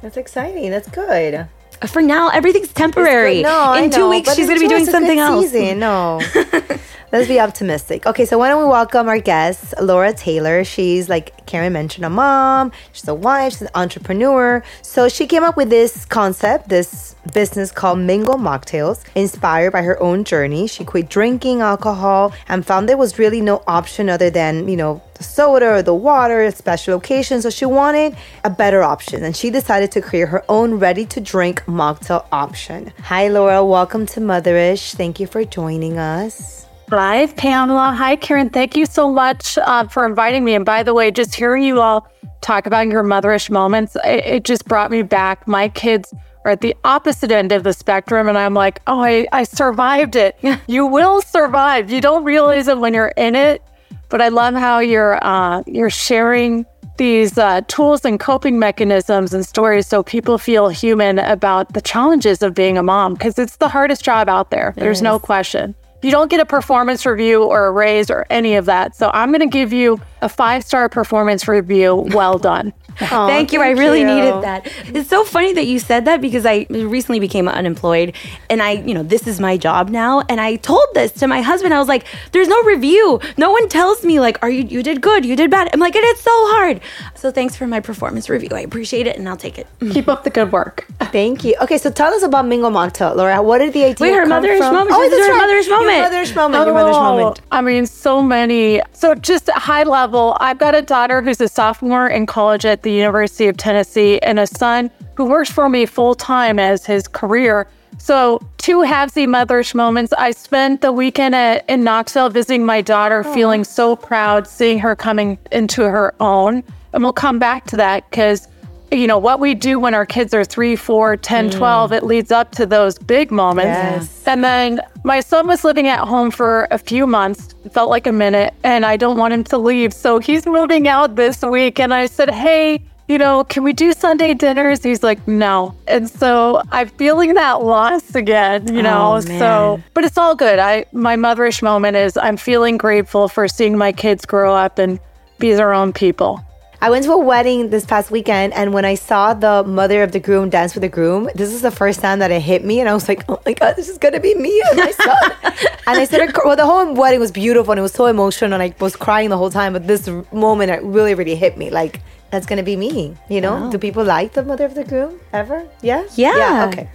That's 0.00 0.16
exciting. 0.16 0.70
That's 0.70 0.88
good. 0.88 1.46
For 1.88 2.02
now, 2.02 2.28
everything's 2.28 2.72
temporary. 2.72 3.42
No, 3.42 3.50
I 3.50 3.80
in 3.82 3.90
two 3.90 3.98
know, 4.00 4.10
weeks, 4.10 4.34
she's 4.34 4.46
going 4.46 4.58
to 4.58 4.64
be 4.64 4.68
doing 4.68 4.82
it's 4.82 4.88
a 4.88 4.92
good 4.92 4.98
something 4.98 5.18
else. 5.18 5.50
Season. 5.50 5.78
No. 5.78 6.20
Let's 7.12 7.28
be 7.28 7.38
optimistic. 7.38 8.06
Okay, 8.06 8.24
so 8.24 8.38
why 8.38 8.48
don't 8.48 8.62
we 8.64 8.70
welcome 8.70 9.06
our 9.06 9.18
guest, 9.18 9.74
Laura 9.78 10.14
Taylor. 10.14 10.64
She's 10.64 11.10
like 11.10 11.44
Karen 11.44 11.74
mentioned, 11.74 12.06
a 12.06 12.08
mom. 12.08 12.72
She's 12.92 13.06
a 13.06 13.14
wife. 13.14 13.52
She's 13.52 13.60
an 13.60 13.68
entrepreneur. 13.74 14.64
So 14.80 15.10
she 15.10 15.26
came 15.26 15.44
up 15.44 15.54
with 15.54 15.68
this 15.68 16.06
concept, 16.06 16.70
this 16.70 17.14
business 17.34 17.70
called 17.70 17.98
Mingle 17.98 18.36
Mocktails, 18.36 19.04
inspired 19.14 19.72
by 19.72 19.82
her 19.82 20.02
own 20.02 20.24
journey. 20.24 20.66
She 20.66 20.86
quit 20.86 21.10
drinking 21.10 21.60
alcohol 21.60 22.32
and 22.48 22.64
found 22.64 22.88
there 22.88 22.96
was 22.96 23.18
really 23.18 23.42
no 23.42 23.62
option 23.66 24.08
other 24.08 24.30
than 24.30 24.66
you 24.66 24.78
know 24.78 25.02
the 25.12 25.22
soda 25.22 25.68
or 25.68 25.82
the 25.82 25.94
water, 25.94 26.40
at 26.40 26.56
special 26.56 26.96
occasions. 26.96 27.42
So 27.42 27.50
she 27.50 27.66
wanted 27.66 28.16
a 28.42 28.48
better 28.48 28.82
option, 28.82 29.22
and 29.22 29.36
she 29.36 29.50
decided 29.50 29.92
to 29.92 30.00
create 30.00 30.28
her 30.28 30.42
own 30.48 30.76
ready-to-drink 30.76 31.66
mocktail 31.66 32.24
option. 32.32 32.90
Hi, 33.02 33.28
Laura. 33.28 33.62
Welcome 33.62 34.06
to 34.06 34.20
Motherish. 34.20 34.94
Thank 34.94 35.20
you 35.20 35.26
for 35.26 35.44
joining 35.44 35.98
us. 35.98 36.66
Hi, 36.94 37.26
Pamela. 37.26 37.94
Hi, 37.96 38.16
Karen. 38.16 38.50
Thank 38.50 38.76
you 38.76 38.84
so 38.84 39.10
much 39.10 39.56
uh, 39.56 39.88
for 39.88 40.04
inviting 40.04 40.44
me. 40.44 40.54
And 40.54 40.64
by 40.64 40.82
the 40.82 40.92
way, 40.92 41.10
just 41.10 41.34
hearing 41.34 41.62
you 41.62 41.80
all 41.80 42.06
talk 42.42 42.66
about 42.66 42.88
your 42.88 43.02
motherish 43.02 43.48
moments, 43.48 43.96
it, 44.04 44.26
it, 44.26 44.44
just 44.44 44.66
brought 44.66 44.90
me 44.90 45.00
back. 45.00 45.48
My 45.48 45.70
kids 45.70 46.12
are 46.44 46.50
at 46.50 46.60
the 46.60 46.76
opposite 46.84 47.30
end 47.30 47.50
of 47.50 47.64
the 47.64 47.72
spectrum. 47.72 48.28
And 48.28 48.36
I'm 48.36 48.52
like, 48.52 48.82
oh, 48.86 49.00
I, 49.00 49.26
I 49.32 49.44
survived 49.44 50.16
it. 50.16 50.36
you 50.66 50.86
will 50.86 51.22
survive. 51.22 51.90
You 51.90 52.02
don't 52.02 52.24
realize 52.24 52.68
it 52.68 52.76
when 52.76 52.92
you're 52.92 53.14
in 53.16 53.36
it. 53.36 53.62
But 54.10 54.20
I 54.20 54.28
love 54.28 54.52
how 54.52 54.80
you're 54.80 55.18
uh, 55.24 55.62
you're 55.66 55.88
sharing 55.88 56.66
these 56.98 57.38
uh, 57.38 57.62
tools 57.68 58.04
and 58.04 58.20
coping 58.20 58.58
mechanisms 58.58 59.32
and 59.32 59.46
stories 59.46 59.86
so 59.86 60.02
people 60.02 60.36
feel 60.36 60.68
human 60.68 61.18
about 61.18 61.72
the 61.72 61.80
challenges 61.80 62.42
of 62.42 62.52
being 62.52 62.76
a 62.76 62.82
mom 62.82 63.14
because 63.14 63.38
it's 63.38 63.56
the 63.56 63.68
hardest 63.68 64.04
job 64.04 64.28
out 64.28 64.50
there. 64.50 64.74
There's 64.76 65.00
no 65.00 65.18
question. 65.18 65.74
You 66.02 66.10
don't 66.10 66.28
get 66.28 66.40
a 66.40 66.46
performance 66.46 67.06
review 67.06 67.44
or 67.44 67.66
a 67.66 67.70
raise 67.70 68.10
or 68.10 68.26
any 68.28 68.56
of 68.56 68.66
that. 68.66 68.96
So 68.96 69.10
I'm 69.14 69.30
going 69.30 69.40
to 69.40 69.46
give 69.46 69.72
you 69.72 70.00
a 70.20 70.28
five 70.28 70.64
star 70.64 70.88
performance 70.88 71.46
review. 71.46 71.94
Well 72.12 72.38
done. 72.38 72.72
Aww, 72.98 73.26
thank 73.26 73.52
you. 73.52 73.60
Thank 73.60 73.78
I 73.78 73.80
really 73.80 74.00
you. 74.00 74.06
needed 74.06 74.42
that. 74.42 74.66
It's 74.86 75.08
so 75.08 75.24
funny 75.24 75.52
that 75.54 75.66
you 75.66 75.78
said 75.78 76.04
that 76.04 76.20
because 76.20 76.46
I 76.46 76.66
recently 76.70 77.20
became 77.20 77.48
unemployed 77.48 78.14
and 78.50 78.62
I, 78.62 78.72
you 78.72 78.94
know, 78.94 79.02
this 79.02 79.26
is 79.26 79.40
my 79.40 79.56
job 79.56 79.88
now. 79.88 80.22
And 80.28 80.40
I 80.40 80.56
told 80.56 80.86
this 80.94 81.12
to 81.12 81.26
my 81.26 81.40
husband. 81.42 81.74
I 81.74 81.78
was 81.78 81.88
like, 81.88 82.06
there's 82.32 82.48
no 82.48 82.62
review. 82.64 83.20
No 83.36 83.50
one 83.50 83.68
tells 83.68 84.04
me, 84.04 84.20
like, 84.20 84.38
are 84.42 84.50
you, 84.50 84.62
you 84.64 84.82
did 84.82 85.00
good, 85.00 85.24
you 85.24 85.36
did 85.36 85.50
bad. 85.50 85.70
I'm 85.72 85.80
like, 85.80 85.96
it 85.96 86.04
is 86.04 86.20
so 86.20 86.30
hard. 86.30 86.80
So 87.14 87.30
thanks 87.30 87.56
for 87.56 87.66
my 87.66 87.80
performance 87.80 88.28
review. 88.28 88.50
I 88.52 88.60
appreciate 88.60 89.06
it 89.06 89.16
and 89.16 89.28
I'll 89.28 89.36
take 89.36 89.58
it. 89.58 89.66
Keep 89.92 90.08
up 90.08 90.24
the 90.24 90.30
good 90.30 90.52
work. 90.52 90.86
Thank 91.00 91.44
you. 91.44 91.56
Okay, 91.62 91.78
so 91.78 91.90
tell 91.90 92.12
us 92.12 92.22
about 92.22 92.46
Mingle 92.46 92.70
Mocktail, 92.70 93.16
Laura. 93.16 93.42
What 93.42 93.58
did 93.58 93.72
the 93.72 93.84
idea 93.84 94.08
Wait, 94.08 94.14
her 94.14 94.26
motherish 94.26 94.58
from? 94.58 94.74
moment. 94.74 94.90
Oh, 94.94 95.00
this 95.08 95.12
is 95.12 95.26
her 95.26 95.32
right. 95.32 95.48
motherish 95.48 95.70
moment. 95.70 95.96
Your 95.96 96.02
mother's 96.02 96.34
moment. 96.34 96.60
Oh, 96.60 96.64
your 96.66 96.74
mother's 96.74 96.96
moment. 96.96 97.40
I 97.50 97.60
mean, 97.60 97.86
so 97.86 98.22
many. 98.22 98.80
So 98.92 99.14
just 99.14 99.50
high 99.50 99.82
level, 99.84 100.36
I've 100.40 100.58
got 100.58 100.74
a 100.74 100.82
daughter 100.82 101.22
who's 101.22 101.40
a 101.40 101.48
sophomore 101.48 102.08
in 102.08 102.26
college 102.26 102.64
at 102.64 102.81
the 102.82 102.92
University 102.92 103.48
of 103.48 103.56
Tennessee 103.56 104.18
and 104.20 104.38
a 104.38 104.46
son 104.46 104.90
who 105.16 105.24
works 105.24 105.50
for 105.50 105.68
me 105.68 105.86
full 105.86 106.14
time 106.14 106.58
as 106.58 106.86
his 106.86 107.08
career. 107.08 107.68
So, 107.98 108.40
two 108.58 108.78
halvesy 108.78 109.26
motherish 109.26 109.74
moments. 109.74 110.12
I 110.14 110.30
spent 110.32 110.80
the 110.80 110.92
weekend 110.92 111.34
at, 111.34 111.68
in 111.68 111.84
Knoxville 111.84 112.30
visiting 112.30 112.64
my 112.64 112.80
daughter, 112.80 113.22
oh. 113.24 113.34
feeling 113.34 113.64
so 113.64 113.96
proud, 113.96 114.46
seeing 114.46 114.78
her 114.80 114.96
coming 114.96 115.38
into 115.52 115.82
her 115.82 116.14
own. 116.18 116.64
And 116.92 117.02
we'll 117.02 117.12
come 117.12 117.38
back 117.38 117.66
to 117.66 117.76
that 117.76 118.08
because, 118.10 118.48
you 118.92 119.06
know, 119.06 119.18
what 119.18 119.40
we 119.40 119.54
do 119.54 119.78
when 119.78 119.94
our 119.94 120.06
kids 120.06 120.34
are 120.34 120.44
three, 120.44 120.76
four, 120.76 121.16
10, 121.16 121.50
mm. 121.50 121.56
12, 121.56 121.92
it 121.92 122.02
leads 122.04 122.30
up 122.30 122.52
to 122.52 122.66
those 122.66 122.98
big 122.98 123.30
moments. 123.30 123.68
Yes. 123.68 124.26
And 124.26 124.44
then 124.44 124.80
my 125.04 125.20
son 125.20 125.46
was 125.46 125.64
living 125.64 125.88
at 125.88 126.00
home 126.00 126.30
for 126.30 126.68
a 126.70 126.78
few 126.78 127.06
months, 127.06 127.54
it 127.64 127.72
felt 127.72 127.90
like 127.90 128.06
a 128.06 128.12
minute, 128.12 128.54
and 128.62 128.84
I 128.84 128.96
don't 128.96 129.16
want 129.16 129.34
him 129.34 129.44
to 129.44 129.58
leave. 129.58 129.92
So 129.94 130.18
he's 130.18 130.46
moving 130.46 130.88
out 130.88 131.16
this 131.16 131.42
week. 131.42 131.80
And 131.80 131.94
I 131.94 132.06
said, 132.06 132.30
hey, 132.30 132.82
you 133.08 133.18
know, 133.18 133.44
can 133.44 133.62
we 133.62 133.72
do 133.72 133.92
Sunday 133.92 134.34
dinners? 134.34 134.82
He's 134.82 135.02
like, 135.02 135.26
no. 135.26 135.74
And 135.86 136.08
so 136.08 136.62
I'm 136.70 136.88
feeling 136.88 137.34
that 137.34 137.62
loss 137.62 138.14
again, 138.14 138.72
you 138.72 138.82
know. 138.82 139.16
Oh, 139.16 139.20
so, 139.20 139.82
but 139.94 140.04
it's 140.04 140.16
all 140.16 140.34
good. 140.34 140.58
I 140.58 140.86
my 140.92 141.16
motherish 141.16 141.62
moment 141.62 141.96
is 141.96 142.16
I'm 142.16 142.36
feeling 142.36 142.78
grateful 142.78 143.28
for 143.28 143.48
seeing 143.48 143.76
my 143.76 143.92
kids 143.92 144.24
grow 144.24 144.54
up 144.54 144.78
and 144.78 145.00
be 145.38 145.52
their 145.52 145.72
own 145.72 145.92
people. 145.92 146.44
I 146.82 146.90
went 146.90 147.04
to 147.04 147.12
a 147.12 147.16
wedding 147.16 147.70
this 147.70 147.84
past 147.84 148.10
weekend, 148.10 148.52
and 148.54 148.74
when 148.74 148.84
I 148.84 148.96
saw 148.96 149.34
the 149.34 149.62
mother 149.62 150.02
of 150.02 150.10
the 150.10 150.18
groom 150.18 150.50
dance 150.50 150.74
with 150.74 150.82
the 150.82 150.88
groom, 150.88 151.30
this 151.32 151.52
is 151.52 151.62
the 151.62 151.70
first 151.70 152.00
time 152.00 152.18
that 152.18 152.32
it 152.32 152.42
hit 152.42 152.64
me, 152.64 152.80
and 152.80 152.88
I 152.88 152.92
was 152.92 153.06
like, 153.06 153.22
"Oh 153.28 153.40
my 153.46 153.52
god, 153.52 153.76
this 153.76 153.88
is 153.88 153.98
gonna 153.98 154.18
be 154.18 154.34
me 154.34 154.60
and 154.68 154.80
my 154.80 154.90
son." 154.90 155.16
and 155.86 155.96
I 156.00 156.04
started. 156.06 156.36
Well, 156.44 156.56
the 156.56 156.66
whole 156.66 156.92
wedding 156.92 157.20
was 157.20 157.30
beautiful, 157.30 157.70
and 157.70 157.78
it 157.78 157.82
was 157.82 157.92
so 157.92 158.06
emotional, 158.06 158.52
and 158.52 158.60
I 158.64 158.74
was 158.80 158.96
crying 158.96 159.30
the 159.30 159.38
whole 159.38 159.48
time. 159.48 159.74
But 159.74 159.86
this 159.86 160.10
moment, 160.32 160.72
it 160.72 160.82
really, 160.82 161.14
really 161.14 161.36
hit 161.36 161.56
me. 161.56 161.70
Like 161.70 162.00
that's 162.32 162.46
gonna 162.46 162.64
be 162.64 162.74
me. 162.74 163.16
You 163.28 163.40
know? 163.40 163.54
Wow. 163.60 163.70
Do 163.70 163.78
people 163.78 164.02
like 164.02 164.32
the 164.32 164.42
mother 164.42 164.64
of 164.64 164.74
the 164.74 164.82
groom 164.82 165.20
ever? 165.32 165.64
Yeah. 165.82 166.02
Yeah. 166.16 166.36
Yeah. 166.36 166.66
Okay, 166.66 166.90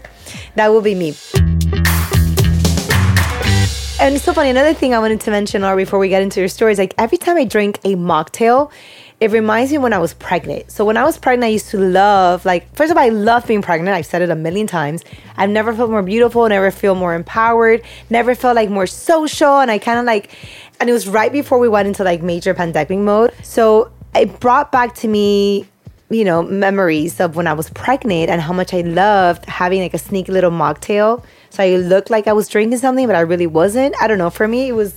that 0.55 0.67
will 0.67 0.81
be 0.81 0.95
me. 0.95 1.15
And 3.99 4.15
it's 4.15 4.25
so 4.25 4.33
funny. 4.33 4.49
Another 4.51 4.73
thing 4.73 4.93
I 4.93 4.99
wanted 4.99 5.21
to 5.21 5.31
mention, 5.31 5.63
or 5.63 5.77
before 5.77 5.97
we 5.97 6.09
get 6.09 6.21
into 6.21 6.41
your 6.41 6.49
stories, 6.49 6.77
like 6.77 6.93
every 6.97 7.17
time 7.17 7.37
I 7.37 7.45
drink 7.45 7.79
a 7.85 7.95
mocktail, 7.95 8.69
it 9.19 9.31
reminds 9.31 9.71
me 9.71 9.79
when 9.79 9.93
I 9.93 9.97
was 9.97 10.13
pregnant. 10.13 10.69
So 10.69 10.85
when 10.85 10.95
I 10.95 11.03
was 11.03 11.17
pregnant, 11.17 11.45
I 11.45 11.53
used 11.53 11.69
to 11.69 11.79
love, 11.79 12.45
like, 12.45 12.73
first 12.75 12.91
of 12.91 12.97
all, 12.97 13.03
I 13.03 13.09
love 13.09 13.47
being 13.47 13.63
pregnant. 13.63 13.95
I've 13.95 14.05
said 14.05 14.21
it 14.21 14.29
a 14.29 14.35
million 14.35 14.67
times. 14.67 15.03
I've 15.37 15.49
never 15.49 15.73
felt 15.73 15.89
more 15.89 16.03
beautiful, 16.03 16.47
never 16.47 16.69
feel 16.69 16.93
more 16.93 17.15
empowered, 17.15 17.81
never 18.11 18.35
felt 18.35 18.55
like 18.55 18.69
more 18.69 18.85
social. 18.85 19.59
And 19.59 19.71
I 19.71 19.79
kind 19.79 19.97
of 19.97 20.05
like, 20.05 20.35
and 20.79 20.87
it 20.87 20.93
was 20.93 21.07
right 21.07 21.31
before 21.31 21.57
we 21.57 21.67
went 21.67 21.87
into 21.87 22.03
like 22.03 22.21
major 22.21 22.53
pandemic 22.53 22.99
mode. 22.99 23.33
So 23.41 23.91
it 24.13 24.39
brought 24.39 24.71
back 24.71 24.93
to 24.95 25.07
me 25.07 25.67
you 26.09 26.23
know 26.23 26.41
memories 26.41 27.19
of 27.19 27.35
when 27.35 27.47
i 27.47 27.53
was 27.53 27.69
pregnant 27.71 28.29
and 28.29 28.41
how 28.41 28.53
much 28.53 28.73
i 28.73 28.79
loved 28.79 29.43
having 29.45 29.81
like 29.81 29.93
a 29.93 29.97
sneaky 29.97 30.31
little 30.31 30.51
mocktail 30.51 31.21
so 31.49 31.61
i 31.61 31.75
looked 31.75 32.09
like 32.09 32.27
i 32.27 32.31
was 32.31 32.47
drinking 32.47 32.77
something 32.77 33.07
but 33.07 33.15
i 33.15 33.19
really 33.19 33.45
wasn't 33.45 33.93
i 34.01 34.07
don't 34.07 34.17
know 34.17 34.29
for 34.29 34.47
me 34.47 34.69
it 34.69 34.71
was 34.71 34.95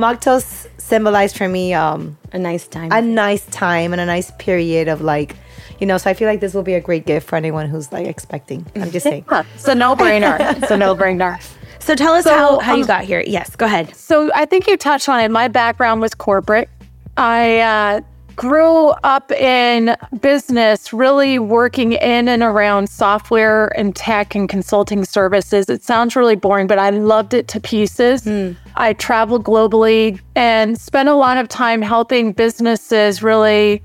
mocktails 0.00 0.66
symbolized 0.78 1.36
for 1.36 1.48
me 1.48 1.74
um, 1.74 2.16
a 2.32 2.38
nice 2.38 2.66
time. 2.66 2.90
a 2.92 3.02
nice 3.02 3.44
time 3.46 3.92
and 3.92 4.00
a 4.00 4.06
nice 4.06 4.30
period 4.38 4.88
of 4.88 5.00
like 5.00 5.36
you 5.78 5.86
know 5.86 5.98
so 5.98 6.10
i 6.10 6.14
feel 6.14 6.28
like 6.28 6.40
this 6.40 6.54
will 6.54 6.62
be 6.62 6.74
a 6.74 6.80
great 6.80 7.06
gift 7.06 7.28
for 7.28 7.36
anyone 7.36 7.68
who's 7.68 7.92
like 7.92 8.06
expecting. 8.06 8.66
I'm 8.74 8.90
just 8.90 9.04
saying. 9.04 9.24
It's 9.54 9.68
a 9.68 9.74
no-brainer. 9.74 10.62
It's 10.62 10.70
a 10.70 10.76
no-brainer. 10.76 11.40
So 11.82 11.94
tell 11.94 12.12
us 12.12 12.24
so, 12.24 12.30
how, 12.30 12.58
how 12.58 12.74
um, 12.74 12.80
you 12.80 12.86
got 12.86 13.04
here. 13.04 13.24
Yes 13.26 13.56
go 13.56 13.64
ahead. 13.64 13.96
so 13.96 14.30
i 14.34 14.44
think 14.44 14.66
you 14.66 14.76
touched 14.76 15.08
on 15.08 15.18
it. 15.20 15.30
My 15.30 15.48
background 15.48 16.00
was 16.00 16.14
corporate. 16.14 16.68
I 17.16 17.60
uh, 17.60 18.00
grew 18.40 18.88
up 19.04 19.30
in 19.32 19.94
business, 20.22 20.94
really 20.94 21.38
working 21.38 21.92
in 21.92 22.26
and 22.26 22.42
around 22.42 22.88
software 22.88 23.66
and 23.78 23.94
tech 23.94 24.34
and 24.34 24.48
consulting 24.48 25.04
services. 25.04 25.68
It 25.68 25.82
sounds 25.82 26.16
really 26.16 26.36
boring, 26.36 26.66
but 26.66 26.78
I 26.78 26.88
loved 26.88 27.34
it 27.34 27.48
to 27.48 27.60
pieces. 27.60 28.22
Mm. 28.22 28.56
I 28.76 28.94
traveled 28.94 29.44
globally 29.44 30.18
and 30.36 30.80
spent 30.80 31.10
a 31.10 31.14
lot 31.14 31.36
of 31.36 31.48
time 31.48 31.82
helping 31.82 32.32
businesses 32.32 33.22
really 33.22 33.82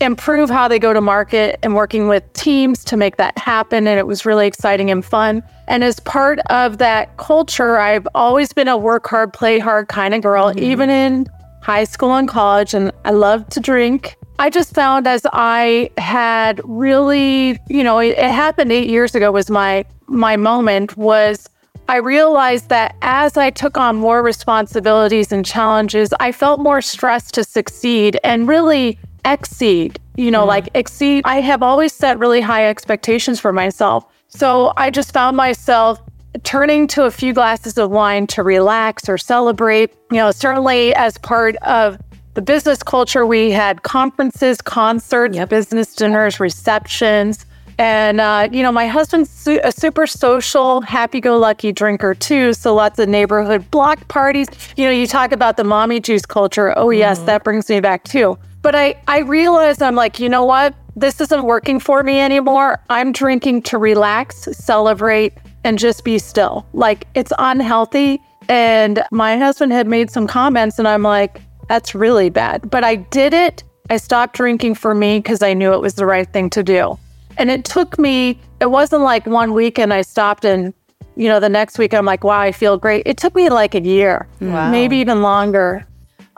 improve 0.00 0.48
how 0.48 0.68
they 0.68 0.78
go 0.78 0.94
to 0.94 1.02
market 1.02 1.58
and 1.62 1.74
working 1.74 2.08
with 2.08 2.32
teams 2.32 2.84
to 2.84 2.96
make 2.96 3.18
that 3.18 3.36
happen. 3.36 3.86
And 3.86 3.98
it 3.98 4.06
was 4.06 4.24
really 4.24 4.46
exciting 4.46 4.90
and 4.90 5.04
fun. 5.04 5.42
And 5.66 5.84
as 5.84 6.00
part 6.00 6.38
of 6.48 6.78
that 6.78 7.14
culture, 7.18 7.76
I've 7.76 8.08
always 8.14 8.54
been 8.54 8.68
a 8.68 8.78
work 8.78 9.06
hard, 9.06 9.34
play 9.34 9.58
hard 9.58 9.88
kind 9.88 10.14
of 10.14 10.22
girl, 10.22 10.46
mm-hmm. 10.46 10.60
even 10.60 10.88
in 10.88 11.26
high 11.68 11.84
school 11.84 12.14
and 12.14 12.26
college, 12.26 12.72
and 12.72 12.90
I 13.04 13.10
loved 13.10 13.52
to 13.52 13.60
drink. 13.60 14.16
I 14.38 14.48
just 14.48 14.74
found 14.74 15.06
as 15.06 15.26
I 15.34 15.90
had 15.98 16.62
really, 16.64 17.58
you 17.68 17.84
know, 17.84 17.98
it, 17.98 18.16
it 18.16 18.30
happened 18.30 18.72
eight 18.72 18.88
years 18.88 19.14
ago 19.14 19.30
was 19.30 19.50
my 19.50 19.84
my 20.06 20.36
moment 20.36 20.96
was 20.96 21.46
I 21.86 21.96
realized 21.96 22.70
that 22.70 22.96
as 23.02 23.36
I 23.36 23.50
took 23.50 23.76
on 23.76 23.96
more 23.96 24.22
responsibilities 24.22 25.30
and 25.30 25.44
challenges, 25.44 26.14
I 26.18 26.32
felt 26.32 26.58
more 26.60 26.80
stressed 26.80 27.34
to 27.34 27.44
succeed 27.44 28.18
and 28.24 28.48
really 28.48 28.98
exceed, 29.26 30.00
you 30.16 30.30
know, 30.30 30.44
mm. 30.44 30.54
like 30.54 30.68
exceed. 30.72 31.22
I 31.26 31.42
have 31.42 31.62
always 31.62 31.92
set 31.92 32.18
really 32.18 32.40
high 32.40 32.66
expectations 32.66 33.38
for 33.40 33.52
myself. 33.52 34.06
So 34.28 34.72
I 34.78 34.90
just 34.90 35.12
found 35.12 35.36
myself 35.36 36.00
turning 36.44 36.86
to 36.88 37.04
a 37.04 37.10
few 37.10 37.32
glasses 37.32 37.78
of 37.78 37.90
wine 37.90 38.26
to 38.28 38.42
relax 38.42 39.08
or 39.08 39.18
celebrate. 39.18 39.94
You 40.10 40.18
know, 40.18 40.30
certainly 40.30 40.94
as 40.94 41.18
part 41.18 41.56
of 41.56 41.98
the 42.34 42.42
business 42.42 42.82
culture, 42.82 43.26
we 43.26 43.50
had 43.50 43.82
conferences, 43.82 44.60
concerts, 44.60 45.36
yep. 45.36 45.48
business 45.48 45.94
dinners, 45.94 46.38
receptions. 46.38 47.44
And, 47.78 48.20
uh, 48.20 48.48
you 48.50 48.62
know, 48.62 48.72
my 48.72 48.88
husband's 48.88 49.30
su- 49.30 49.60
a 49.62 49.70
super 49.70 50.06
social, 50.06 50.80
happy 50.80 51.20
go 51.20 51.38
lucky 51.38 51.72
drinker 51.72 52.14
too. 52.14 52.52
So 52.52 52.74
lots 52.74 52.98
of 52.98 53.08
neighborhood 53.08 53.70
block 53.70 54.06
parties. 54.08 54.48
You 54.76 54.84
know, 54.84 54.90
you 54.90 55.06
talk 55.06 55.30
about 55.32 55.56
the 55.56 55.64
mommy 55.64 56.00
juice 56.00 56.26
culture. 56.26 56.76
Oh, 56.76 56.90
yes, 56.90 57.18
mm-hmm. 57.18 57.26
that 57.26 57.44
brings 57.44 57.68
me 57.68 57.80
back 57.80 58.04
too. 58.04 58.36
But 58.62 58.74
I, 58.74 59.00
I 59.06 59.20
realized 59.20 59.80
I'm 59.82 59.94
like, 59.94 60.18
you 60.18 60.28
know 60.28 60.44
what? 60.44 60.74
This 60.96 61.20
isn't 61.20 61.44
working 61.44 61.78
for 61.78 62.02
me 62.02 62.18
anymore. 62.18 62.80
I'm 62.90 63.12
drinking 63.12 63.62
to 63.62 63.78
relax, 63.78 64.48
celebrate, 64.52 65.34
and 65.64 65.78
just 65.78 66.04
be 66.04 66.18
still. 66.18 66.66
Like 66.72 67.06
it's 67.14 67.32
unhealthy. 67.38 68.20
And 68.48 69.02
my 69.10 69.36
husband 69.36 69.72
had 69.72 69.86
made 69.86 70.10
some 70.10 70.26
comments, 70.26 70.78
and 70.78 70.88
I'm 70.88 71.02
like, 71.02 71.42
that's 71.68 71.94
really 71.94 72.30
bad. 72.30 72.70
But 72.70 72.82
I 72.82 72.94
did 72.96 73.34
it. 73.34 73.62
I 73.90 73.98
stopped 73.98 74.34
drinking 74.36 74.74
for 74.76 74.94
me 74.94 75.18
because 75.18 75.42
I 75.42 75.52
knew 75.54 75.72
it 75.74 75.80
was 75.80 75.94
the 75.94 76.06
right 76.06 76.30
thing 76.32 76.48
to 76.50 76.62
do. 76.62 76.98
And 77.36 77.50
it 77.50 77.64
took 77.64 77.98
me, 77.98 78.38
it 78.60 78.70
wasn't 78.70 79.02
like 79.02 79.26
one 79.26 79.52
week 79.54 79.78
and 79.78 79.92
I 79.94 80.02
stopped 80.02 80.44
and, 80.44 80.74
you 81.16 81.28
know, 81.28 81.40
the 81.40 81.48
next 81.48 81.78
week 81.78 81.94
I'm 81.94 82.04
like, 82.04 82.24
wow, 82.24 82.40
I 82.40 82.52
feel 82.52 82.76
great. 82.78 83.04
It 83.06 83.16
took 83.16 83.34
me 83.34 83.48
like 83.48 83.74
a 83.74 83.80
year, 83.80 84.26
Wow. 84.40 84.70
maybe 84.70 84.96
even 84.96 85.22
longer. 85.22 85.86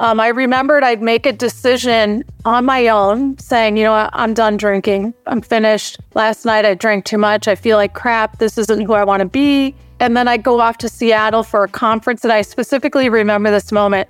Um, 0.00 0.18
I 0.18 0.28
remembered 0.28 0.82
I'd 0.82 1.02
make 1.02 1.26
a 1.26 1.32
decision 1.32 2.24
on 2.46 2.64
my 2.64 2.88
own 2.88 3.36
saying, 3.36 3.76
you 3.76 3.84
know 3.84 3.92
what, 3.92 4.08
I'm 4.14 4.32
done 4.32 4.56
drinking. 4.56 5.12
I'm 5.26 5.42
finished. 5.42 5.98
Last 6.14 6.46
night 6.46 6.64
I 6.64 6.72
drank 6.72 7.04
too 7.04 7.18
much. 7.18 7.46
I 7.46 7.54
feel 7.54 7.76
like 7.76 7.92
crap. 7.92 8.38
This 8.38 8.56
isn't 8.56 8.80
who 8.80 8.94
I 8.94 9.04
want 9.04 9.20
to 9.20 9.28
be. 9.28 9.74
And 10.00 10.16
then 10.16 10.26
I 10.26 10.38
go 10.38 10.58
off 10.58 10.78
to 10.78 10.88
Seattle 10.88 11.42
for 11.42 11.64
a 11.64 11.68
conference. 11.68 12.24
And 12.24 12.32
I 12.32 12.40
specifically 12.40 13.10
remember 13.10 13.50
this 13.50 13.70
moment. 13.72 14.08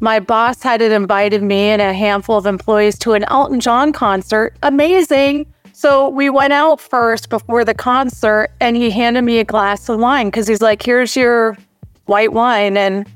My 0.00 0.20
boss 0.20 0.62
had 0.62 0.80
invited 0.80 1.42
me 1.42 1.70
and 1.70 1.82
a 1.82 1.92
handful 1.92 2.36
of 2.36 2.46
employees 2.46 2.96
to 3.00 3.14
an 3.14 3.24
Elton 3.24 3.58
John 3.58 3.92
concert. 3.92 4.56
Amazing. 4.62 5.52
So 5.72 6.08
we 6.08 6.30
went 6.30 6.52
out 6.52 6.80
first 6.80 7.30
before 7.30 7.64
the 7.64 7.74
concert, 7.74 8.50
and 8.60 8.76
he 8.76 8.90
handed 8.90 9.22
me 9.22 9.38
a 9.38 9.44
glass 9.44 9.88
of 9.88 9.98
wine 9.98 10.28
because 10.28 10.46
he's 10.46 10.60
like, 10.62 10.82
here's 10.82 11.16
your 11.16 11.56
white 12.06 12.32
wine. 12.32 12.76
And 12.76 13.08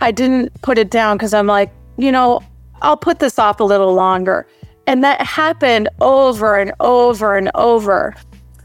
I 0.00 0.10
didn't 0.10 0.60
put 0.62 0.78
it 0.78 0.90
down 0.90 1.16
because 1.16 1.34
I'm 1.34 1.46
like, 1.46 1.72
you 1.98 2.10
know, 2.10 2.40
I'll 2.82 2.96
put 2.96 3.18
this 3.18 3.38
off 3.38 3.60
a 3.60 3.64
little 3.64 3.94
longer. 3.94 4.46
And 4.86 5.04
that 5.04 5.20
happened 5.20 5.88
over 6.00 6.56
and 6.56 6.72
over 6.80 7.36
and 7.36 7.50
over. 7.54 8.14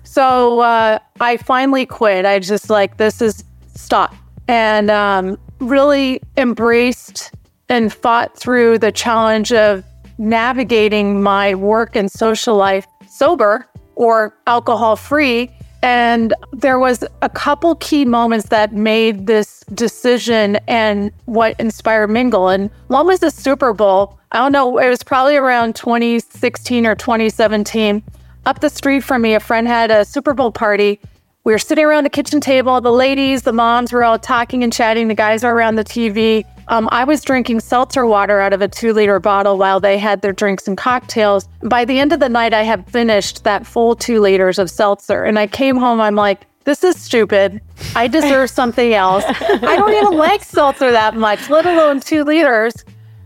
So 0.04 0.60
uh, 0.60 1.00
I 1.20 1.38
finally 1.38 1.86
quit. 1.86 2.25
I 2.25 2.39
just 2.39 2.70
like, 2.70 2.98
this 2.98 3.22
is 3.22 3.44
stop. 3.75 4.15
And 4.48 4.89
um, 4.89 5.38
really 5.60 6.22
embraced 6.38 7.32
and 7.70 7.92
fought 7.92 8.38
through 8.38 8.80
the 8.80 8.92
challenge 8.92 9.51
of 9.51 9.84
navigating 10.18 11.22
my 11.22 11.56
work 11.56 11.96
and 11.96 12.10
social 12.12 12.56
life 12.56 12.88
sober 13.10 13.68
or 13.96 14.36
alcohol 14.48 14.96
free. 14.96 15.51
And 15.86 16.34
there 16.51 16.80
was 16.80 17.04
a 17.22 17.30
couple 17.30 17.75
key 17.75 18.06
moments 18.06 18.50
that 18.50 18.74
made 18.74 19.27
this 19.27 19.63
decision 19.72 20.56
and 20.68 21.12
what 21.25 21.60
inspired 21.60 22.08
Mingle. 22.08 22.50
And 22.50 22.72
one 22.88 23.06
was 23.06 23.20
the 23.20 23.30
Super 23.30 23.72
Bowl. 23.72 24.18
I 24.32 24.39
don't 24.39 24.51
know, 24.51 24.80
it 24.80 24.89
was 24.89 25.04
probably 25.04 25.36
around 25.36 25.75
2016 25.75 26.88
or 26.88 26.96
2017. 26.96 28.04
Up 28.48 28.62
the 28.62 28.70
street 28.70 29.01
from 29.01 29.22
me, 29.22 29.36
a 29.36 29.39
friend 29.39 29.68
had 29.68 29.92
a 29.92 30.04
Super 30.06 30.34
Bowl 30.34 30.51
party. 30.51 31.00
We 31.44 31.51
were 31.51 31.60
sitting 31.60 31.86
around 31.86 32.06
the 32.06 32.10
kitchen 32.10 32.42
table. 32.42 32.82
The 32.82 32.92
ladies, 32.92 33.44
the 33.44 33.54
moms 33.54 33.94
were 33.94 34.04
all 34.04 34.18
talking 34.18 34.63
and 34.63 34.74
chatting. 34.74 35.08
The 35.08 35.13
guys 35.13 35.44
were 35.44 35.54
around 35.54 35.75
the 35.75 35.84
TV. 35.84 36.46
Um, 36.68 36.90
I 36.92 37.04
was 37.04 37.22
drinking 37.22 37.60
seltzer 37.60 38.06
water 38.06 38.40
out 38.40 38.54
of 38.54 38.62
a 38.62 38.68
two 38.68 38.94
liter 38.94 39.20
bottle 39.20 39.58
while 39.58 39.80
they 39.80 39.98
had 39.98 40.22
their 40.22 40.34
drinks 40.34 40.68
and 40.68 40.78
cocktails. 40.78 41.48
By 41.62 41.86
the 41.86 42.00
end 42.00 42.12
of 42.12 42.20
the 42.20 42.30
night, 42.30 42.54
I 42.54 42.64
had 42.64 42.90
finished 42.90 43.44
that 43.44 43.68
full 43.68 43.96
two 43.96 44.20
liters 44.20 44.58
of 44.58 44.70
seltzer. 44.70 45.24
And 45.24 45.38
I 45.38 45.48
came 45.48 45.78
home, 45.78 46.02
I'm 46.02 46.16
like, 46.16 46.48
this 46.64 46.84
is 46.84 47.00
stupid. 47.00 47.62
I 47.96 48.08
deserve 48.08 48.50
something 48.62 48.94
else. 48.94 49.24
I 49.28 49.76
don't 49.76 49.94
even 49.94 50.18
like 50.18 50.44
seltzer 50.44 50.92
that 50.92 51.16
much, 51.16 51.50
let 51.50 51.66
alone 51.66 52.00
two 52.00 52.24
liters. 52.24 52.74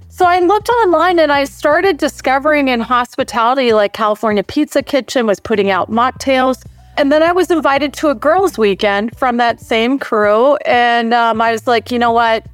So 0.09 0.25
I 0.25 0.39
looked 0.39 0.67
online 0.67 1.17
and 1.17 1.31
I 1.31 1.45
started 1.45 1.97
discovering 1.97 2.67
in 2.67 2.81
hospitality, 2.81 3.71
like 3.71 3.93
California 3.93 4.43
Pizza 4.43 4.83
Kitchen 4.83 5.25
was 5.25 5.39
putting 5.39 5.69
out 5.69 5.89
mocktails. 5.89 6.65
And 6.97 7.09
then 7.09 7.23
I 7.23 7.31
was 7.31 7.49
invited 7.49 7.93
to 7.93 8.09
a 8.09 8.15
girls' 8.15 8.57
weekend 8.57 9.17
from 9.17 9.37
that 9.37 9.61
same 9.61 9.97
crew. 9.97 10.57
And 10.65 11.13
um, 11.13 11.39
I 11.39 11.53
was 11.53 11.65
like, 11.65 11.89
you 11.89 11.97
know 11.97 12.11
what? 12.11 12.45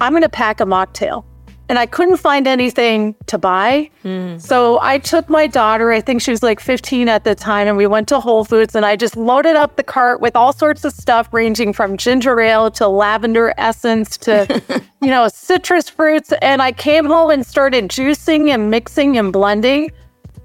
I'm 0.00 0.12
going 0.12 0.22
to 0.22 0.28
pack 0.28 0.60
a 0.60 0.64
mocktail. 0.64 1.24
And 1.66 1.78
I 1.78 1.86
couldn't 1.86 2.18
find 2.18 2.46
anything 2.46 3.14
to 3.26 3.38
buy. 3.38 3.90
Hmm. 4.02 4.36
So 4.36 4.78
I 4.82 4.98
took 4.98 5.30
my 5.30 5.46
daughter, 5.46 5.92
I 5.92 6.02
think 6.02 6.20
she 6.20 6.30
was 6.30 6.42
like 6.42 6.60
15 6.60 7.08
at 7.08 7.24
the 7.24 7.34
time, 7.34 7.66
and 7.68 7.78
we 7.78 7.86
went 7.86 8.06
to 8.08 8.20
Whole 8.20 8.44
Foods 8.44 8.74
and 8.74 8.84
I 8.84 8.96
just 8.96 9.16
loaded 9.16 9.56
up 9.56 9.76
the 9.76 9.82
cart 9.82 10.20
with 10.20 10.36
all 10.36 10.52
sorts 10.52 10.84
of 10.84 10.92
stuff 10.92 11.32
ranging 11.32 11.72
from 11.72 11.96
ginger 11.96 12.38
ale 12.38 12.70
to 12.72 12.86
lavender 12.86 13.54
essence 13.56 14.18
to, 14.18 14.62
you 15.00 15.08
know, 15.08 15.26
citrus 15.28 15.88
fruits. 15.88 16.34
And 16.42 16.60
I 16.60 16.70
came 16.70 17.06
home 17.06 17.30
and 17.30 17.46
started 17.46 17.88
juicing 17.88 18.50
and 18.50 18.70
mixing 18.70 19.16
and 19.16 19.32
blending. 19.32 19.90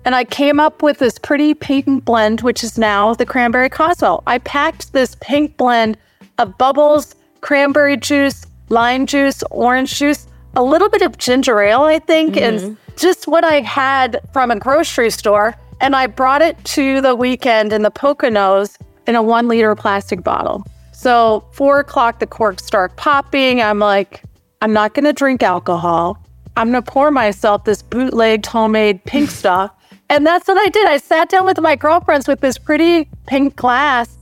And 0.05 0.15
I 0.15 0.23
came 0.23 0.61
up 0.61 0.81
with 0.81 0.99
this 0.99 1.19
pretty 1.19 1.53
pink 1.53 2.05
blend, 2.05 2.41
which 2.41 2.63
is 2.63 2.77
now 2.77 3.13
the 3.13 3.25
cranberry 3.25 3.69
Cosmo. 3.69 4.23
I 4.25 4.37
packed 4.37 4.93
this 4.93 5.17
pink 5.19 5.57
blend 5.57 5.97
of 6.37 6.57
bubbles, 6.57 7.13
cranberry 7.41 7.97
juice, 7.97 8.45
lime 8.69 9.05
juice, 9.05 9.43
orange 9.51 9.97
juice, 9.97 10.27
a 10.55 10.63
little 10.63 10.89
bit 10.89 11.01
of 11.01 11.17
ginger 11.17 11.61
ale, 11.61 11.81
I 11.81 11.99
think, 11.99 12.37
and 12.37 12.59
mm-hmm. 12.59 12.73
just 12.97 13.27
what 13.27 13.43
I 13.43 13.61
had 13.61 14.19
from 14.33 14.51
a 14.51 14.57
grocery 14.57 15.09
store. 15.09 15.55
And 15.81 15.95
I 15.95 16.07
brought 16.07 16.41
it 16.41 16.63
to 16.65 17.01
the 17.01 17.15
weekend 17.15 17.71
in 17.71 17.83
the 17.83 17.91
Poconos 17.91 18.77
in 19.07 19.15
a 19.15 19.23
one 19.23 19.47
liter 19.47 19.75
plastic 19.75 20.23
bottle. 20.23 20.65
So, 20.91 21.45
four 21.53 21.79
o'clock, 21.79 22.19
the 22.19 22.27
corks 22.27 22.65
start 22.65 22.95
popping. 22.97 23.61
I'm 23.61 23.79
like, 23.79 24.23
I'm 24.61 24.73
not 24.73 24.93
going 24.93 25.05
to 25.05 25.13
drink 25.13 25.41
alcohol. 25.41 26.21
I'm 26.57 26.71
going 26.71 26.83
to 26.83 26.91
pour 26.91 27.09
myself 27.09 27.63
this 27.63 27.81
bootlegged 27.81 28.45
homemade 28.45 29.03
pink 29.05 29.29
stuff. 29.41 29.71
And 30.09 30.25
that's 30.25 30.47
what 30.47 30.57
I 30.57 30.69
did. 30.69 30.87
I 30.87 30.97
sat 30.97 31.29
down 31.29 31.45
with 31.45 31.59
my 31.61 31.75
girlfriends 31.75 32.27
with 32.27 32.41
this 32.41 32.57
pretty 32.57 33.07
pink 33.27 33.55
glass 33.55 34.17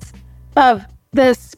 of 0.55 0.85
this 1.13 1.55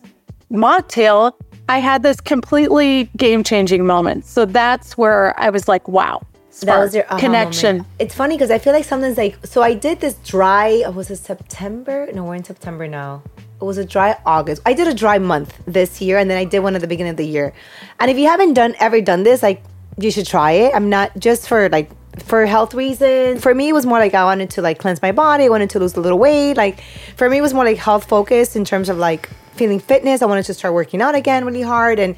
mocktail. 0.52 1.34
I 1.70 1.78
had 1.78 2.02
this 2.02 2.20
completely 2.20 3.12
game 3.16 3.44
changing 3.44 3.86
moment. 3.86 4.26
So 4.26 4.46
that's 4.46 4.98
where 4.98 5.40
I 5.40 5.52
was 5.52 5.68
like, 5.68 5.88
wow. 5.88 6.24
That 6.62 6.80
was 6.80 6.92
spark, 6.92 6.94
your 6.94 7.06
aha 7.06 7.20
connection. 7.20 7.78
moment. 7.78 7.94
It's 8.00 8.16
funny 8.16 8.36
because 8.36 8.50
I 8.50 8.58
feel 8.58 8.74
like 8.74 8.84
something's 8.84 9.18
like 9.18 9.38
so. 9.46 9.62
I 9.62 9.76
did 9.76 10.02
this 10.02 10.16
dry. 10.26 10.84
Was 10.90 11.10
it 11.12 11.18
September? 11.18 12.10
No, 12.12 12.24
we're 12.26 12.36
in 12.36 12.44
September 12.44 12.88
now. 12.88 13.22
It 13.62 13.64
was 13.64 13.78
a 13.78 13.86
dry 13.86 14.18
August. 14.26 14.64
I 14.66 14.74
did 14.74 14.88
a 14.88 14.94
dry 14.94 15.20
month 15.20 15.58
this 15.68 16.02
year, 16.02 16.18
and 16.18 16.30
then 16.30 16.38
I 16.38 16.44
did 16.44 16.60
one 16.60 16.76
at 16.76 16.82
the 16.82 16.88
beginning 16.88 17.12
of 17.12 17.18
the 17.18 17.28
year. 17.28 17.54
And 18.00 18.10
if 18.10 18.18
you 18.18 18.28
haven't 18.28 18.56
done 18.56 18.76
ever 18.80 19.00
done 19.00 19.24
this, 19.24 19.44
like 19.44 19.64
you 19.98 20.12
should 20.12 20.26
try 20.26 20.52
it. 20.52 20.74
I'm 20.76 20.90
not 20.90 21.18
just 21.20 21.48
for 21.48 21.70
like 21.70 21.92
for 22.24 22.46
health 22.46 22.74
reasons. 22.74 23.42
For 23.42 23.54
me, 23.54 23.70
it 23.70 23.74
was 23.74 23.86
more 23.86 24.00
like 24.00 24.16
I 24.16 24.26
wanted 24.26 24.50
to 24.52 24.62
like 24.62 24.80
cleanse 24.80 25.02
my 25.02 25.12
body. 25.12 25.46
I 25.46 25.50
wanted 25.50 25.70
to 25.70 25.80
lose 25.80 25.96
a 25.96 26.02
little 26.02 26.20
weight. 26.20 26.58
Like 26.58 26.82
for 27.16 27.30
me, 27.30 27.38
it 27.38 27.42
was 27.42 27.54
more 27.54 27.64
like 27.64 27.78
health 27.78 28.06
focused 28.06 28.56
in 28.56 28.66
terms 28.66 28.90
of 28.90 28.98
like 28.98 29.30
feeling 29.60 29.80
fitness. 29.92 30.22
I 30.22 30.26
wanted 30.32 30.46
to 30.52 30.54
start 30.60 30.74
working 30.82 31.00
out 31.06 31.16
again 31.22 31.42
really 31.50 31.66
hard, 31.76 31.98
and 32.00 32.16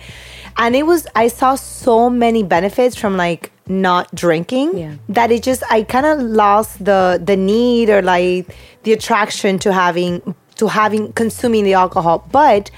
and 0.63 0.75
it 0.81 0.85
was 0.91 1.01
I 1.23 1.27
saw 1.39 1.55
so 1.55 2.09
many 2.09 2.43
benefits 2.55 2.95
from 3.01 3.13
like 3.25 3.51
not 3.67 4.05
drinking 4.23 4.69
Yeah. 4.77 4.93
that 5.17 5.29
it 5.35 5.41
just 5.49 5.61
I 5.77 5.83
kind 5.95 6.05
of 6.11 6.15
lost 6.43 6.71
the 6.89 6.99
the 7.29 7.37
need 7.53 7.89
or 7.89 8.01
like 8.01 8.43
the 8.83 8.91
attraction 8.97 9.59
to 9.65 9.69
having 9.83 10.13
to 10.59 10.67
having 10.67 11.03
consuming 11.13 11.63
the 11.69 11.75
alcohol 11.83 12.17
but 12.31 12.69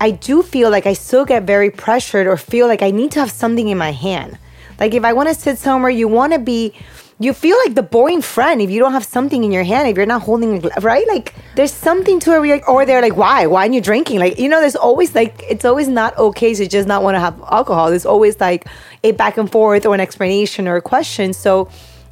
I 0.00 0.10
do 0.28 0.42
feel 0.42 0.68
like 0.70 0.86
I 0.92 0.94
still 1.06 1.24
get 1.24 1.42
very 1.54 1.70
pressured 1.70 2.26
or 2.26 2.36
feel 2.36 2.66
like 2.72 2.82
I 2.88 2.90
need 3.00 3.10
to 3.12 3.20
have 3.20 3.32
something 3.42 3.68
in 3.74 3.78
my 3.86 3.92
hand. 3.92 4.38
Like 4.80 4.92
if 4.94 5.04
I 5.04 5.12
want 5.12 5.28
to 5.28 5.34
sit 5.34 5.58
somewhere, 5.58 5.90
you 5.90 6.06
want 6.18 6.32
to 6.34 6.38
be, 6.38 6.72
you 7.20 7.32
feel 7.32 7.56
like 7.64 7.74
the 7.74 7.82
boring 7.82 8.22
friend 8.22 8.62
if 8.62 8.70
you 8.70 8.78
don't 8.78 8.92
have 8.92 9.04
something 9.04 9.42
in 9.42 9.50
your 9.50 9.64
hand, 9.64 9.88
if 9.88 9.96
you're 9.96 10.06
not 10.06 10.22
holding, 10.22 10.60
right? 10.80 11.06
Like 11.08 11.34
there's 11.56 11.72
something 11.72 12.20
to 12.20 12.42
it, 12.42 12.62
or 12.68 12.86
they're 12.86 13.02
like, 13.02 13.16
why? 13.16 13.46
Why 13.46 13.62
aren't 13.62 13.74
you 13.74 13.80
drinking? 13.80 14.20
Like, 14.20 14.38
you 14.38 14.48
know, 14.48 14.60
there's 14.60 14.76
always 14.76 15.14
like, 15.14 15.42
it's 15.48 15.64
always 15.64 15.88
not 15.88 16.16
okay 16.16 16.54
to 16.54 16.68
just 16.68 16.86
not 16.86 17.02
want 17.02 17.16
to 17.16 17.20
have 17.20 17.40
alcohol. 17.50 17.90
There's 17.90 18.06
always 18.06 18.38
like 18.38 18.66
a 19.02 19.12
back 19.12 19.36
and 19.36 19.50
forth 19.50 19.84
or 19.84 19.94
an 19.94 20.00
explanation 20.00 20.68
or 20.68 20.76
a 20.76 20.82
question. 20.82 21.32
So 21.32 21.68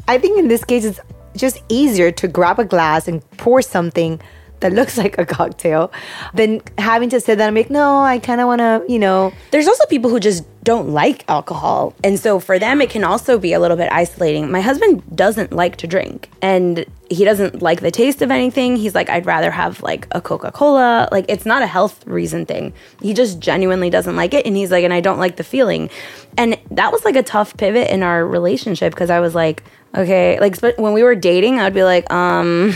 I 0.08 0.18
think 0.18 0.38
in 0.38 0.48
this 0.48 0.64
case, 0.64 0.84
it's 0.84 1.00
just 1.36 1.62
easier 1.68 2.10
to 2.10 2.26
grab 2.26 2.58
a 2.58 2.64
glass 2.64 3.06
and 3.06 3.22
pour 3.36 3.62
something 3.62 4.20
that 4.60 4.72
looks 4.72 4.96
like 5.02 5.18
a 5.18 5.26
cocktail 5.26 5.92
than 6.34 6.60
having 6.78 7.08
to 7.10 7.20
sit 7.20 7.36
there 7.38 7.48
and 7.48 7.54
make 7.54 7.70
no 7.70 8.00
i 8.00 8.18
kind 8.18 8.40
of 8.40 8.46
want 8.46 8.60
to 8.60 8.84
you 8.88 8.98
know 8.98 9.32
There's 9.50 9.68
also 9.68 9.86
people 9.86 10.10
who 10.10 10.20
just 10.20 10.44
don't 10.66 10.88
like 10.88 11.24
alcohol. 11.28 11.94
And 12.02 12.18
so 12.18 12.40
for 12.40 12.58
them, 12.58 12.80
it 12.80 12.90
can 12.90 13.04
also 13.04 13.38
be 13.38 13.52
a 13.52 13.60
little 13.60 13.76
bit 13.76 13.88
isolating. 13.92 14.50
My 14.50 14.60
husband 14.60 15.00
doesn't 15.14 15.52
like 15.52 15.76
to 15.76 15.86
drink 15.86 16.28
and 16.42 16.84
he 17.08 17.24
doesn't 17.24 17.62
like 17.62 17.82
the 17.82 17.92
taste 17.92 18.20
of 18.20 18.32
anything. 18.32 18.74
He's 18.74 18.92
like, 18.92 19.08
I'd 19.08 19.26
rather 19.26 19.52
have 19.52 19.80
like 19.84 20.08
a 20.10 20.20
Coca 20.20 20.50
Cola. 20.50 21.08
Like, 21.12 21.26
it's 21.28 21.46
not 21.46 21.62
a 21.62 21.68
health 21.68 22.04
reason 22.04 22.46
thing. 22.46 22.72
He 23.00 23.14
just 23.14 23.38
genuinely 23.38 23.90
doesn't 23.90 24.16
like 24.16 24.34
it. 24.34 24.44
And 24.44 24.56
he's 24.56 24.72
like, 24.72 24.82
and 24.82 24.92
I 24.92 25.00
don't 25.00 25.20
like 25.20 25.36
the 25.36 25.44
feeling. 25.44 25.88
And 26.36 26.58
that 26.72 26.90
was 26.90 27.04
like 27.04 27.14
a 27.14 27.22
tough 27.22 27.56
pivot 27.56 27.88
in 27.88 28.02
our 28.02 28.26
relationship 28.26 28.92
because 28.92 29.08
I 29.08 29.20
was 29.20 29.36
like, 29.36 29.62
okay, 29.94 30.40
like 30.40 30.60
when 30.78 30.94
we 30.94 31.04
were 31.04 31.14
dating, 31.14 31.60
I'd 31.60 31.74
be 31.74 31.84
like, 31.84 32.10
um, 32.12 32.74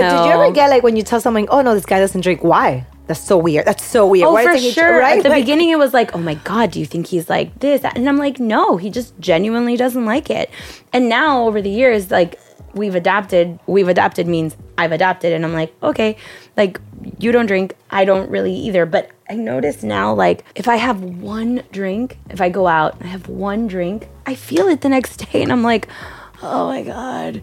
but 0.00 0.10
did 0.10 0.24
you 0.26 0.32
ever 0.32 0.50
get 0.52 0.70
like 0.70 0.82
when 0.82 0.96
you 0.96 1.02
tell 1.02 1.20
someone 1.20 1.46
oh 1.50 1.60
no 1.62 1.74
this 1.74 1.86
guy 1.86 1.98
doesn't 1.98 2.20
drink 2.20 2.42
why 2.44 2.86
that's 3.06 3.20
so 3.20 3.36
weird 3.38 3.64
that's 3.66 3.84
so 3.84 4.06
weird 4.06 4.26
Oh, 4.28 4.32
Why 4.32 4.44
for 4.44 4.52
doesn't 4.52 4.66
he 4.68 4.72
sure. 4.72 5.00
At 5.00 5.22
the 5.22 5.28
Like- 5.28 5.42
beginning, 5.42 5.70
it 5.70 5.78
was 5.78 5.94
like, 5.94 6.12
oh 6.16 6.18
my 6.18 6.34
God, 6.34 6.72
do 6.72 6.80
you 6.80 6.86
think 6.86 7.06
he's 7.06 7.28
like 7.30 7.56
this? 7.60 7.84
And 7.84 8.08
I'm 8.08 8.16
like, 8.16 8.40
no, 8.40 8.78
he 8.78 8.90
just 8.90 9.16
genuinely 9.20 9.76
doesn't 9.76 10.04
like 10.04 10.28
it. 10.28 10.50
And 10.92 11.08
now, 11.08 11.46
over 11.46 11.62
the 11.62 11.70
years, 11.70 12.10
like, 12.10 12.40
we've 12.74 12.96
adapted. 12.96 13.60
We've 13.68 13.86
adapted 13.86 14.26
means 14.26 14.56
I've 14.76 14.90
adapted. 14.90 15.32
And 15.32 15.44
I'm 15.44 15.52
like, 15.52 15.72
okay, 15.84 16.16
like 16.56 16.80
you 17.20 17.30
don't 17.30 17.46
drink, 17.46 17.76
I 17.90 18.04
don't 18.04 18.28
really 18.28 18.52
either. 18.54 18.86
But 18.86 19.10
I 19.30 19.34
notice 19.34 19.84
now, 19.84 20.12
like, 20.12 20.44
if 20.56 20.66
I 20.66 20.74
have 20.74 21.00
one 21.00 21.62
drink, 21.70 22.18
if 22.30 22.40
I 22.40 22.48
go 22.48 22.66
out, 22.66 22.96
I 23.00 23.06
have 23.06 23.28
one 23.28 23.68
drink, 23.68 24.08
I 24.26 24.34
feel 24.34 24.66
it 24.66 24.80
the 24.80 24.88
next 24.88 25.18
day. 25.30 25.44
And 25.44 25.52
I'm 25.52 25.62
like, 25.62 25.86
oh 26.42 26.66
my 26.66 26.82
God. 26.82 27.40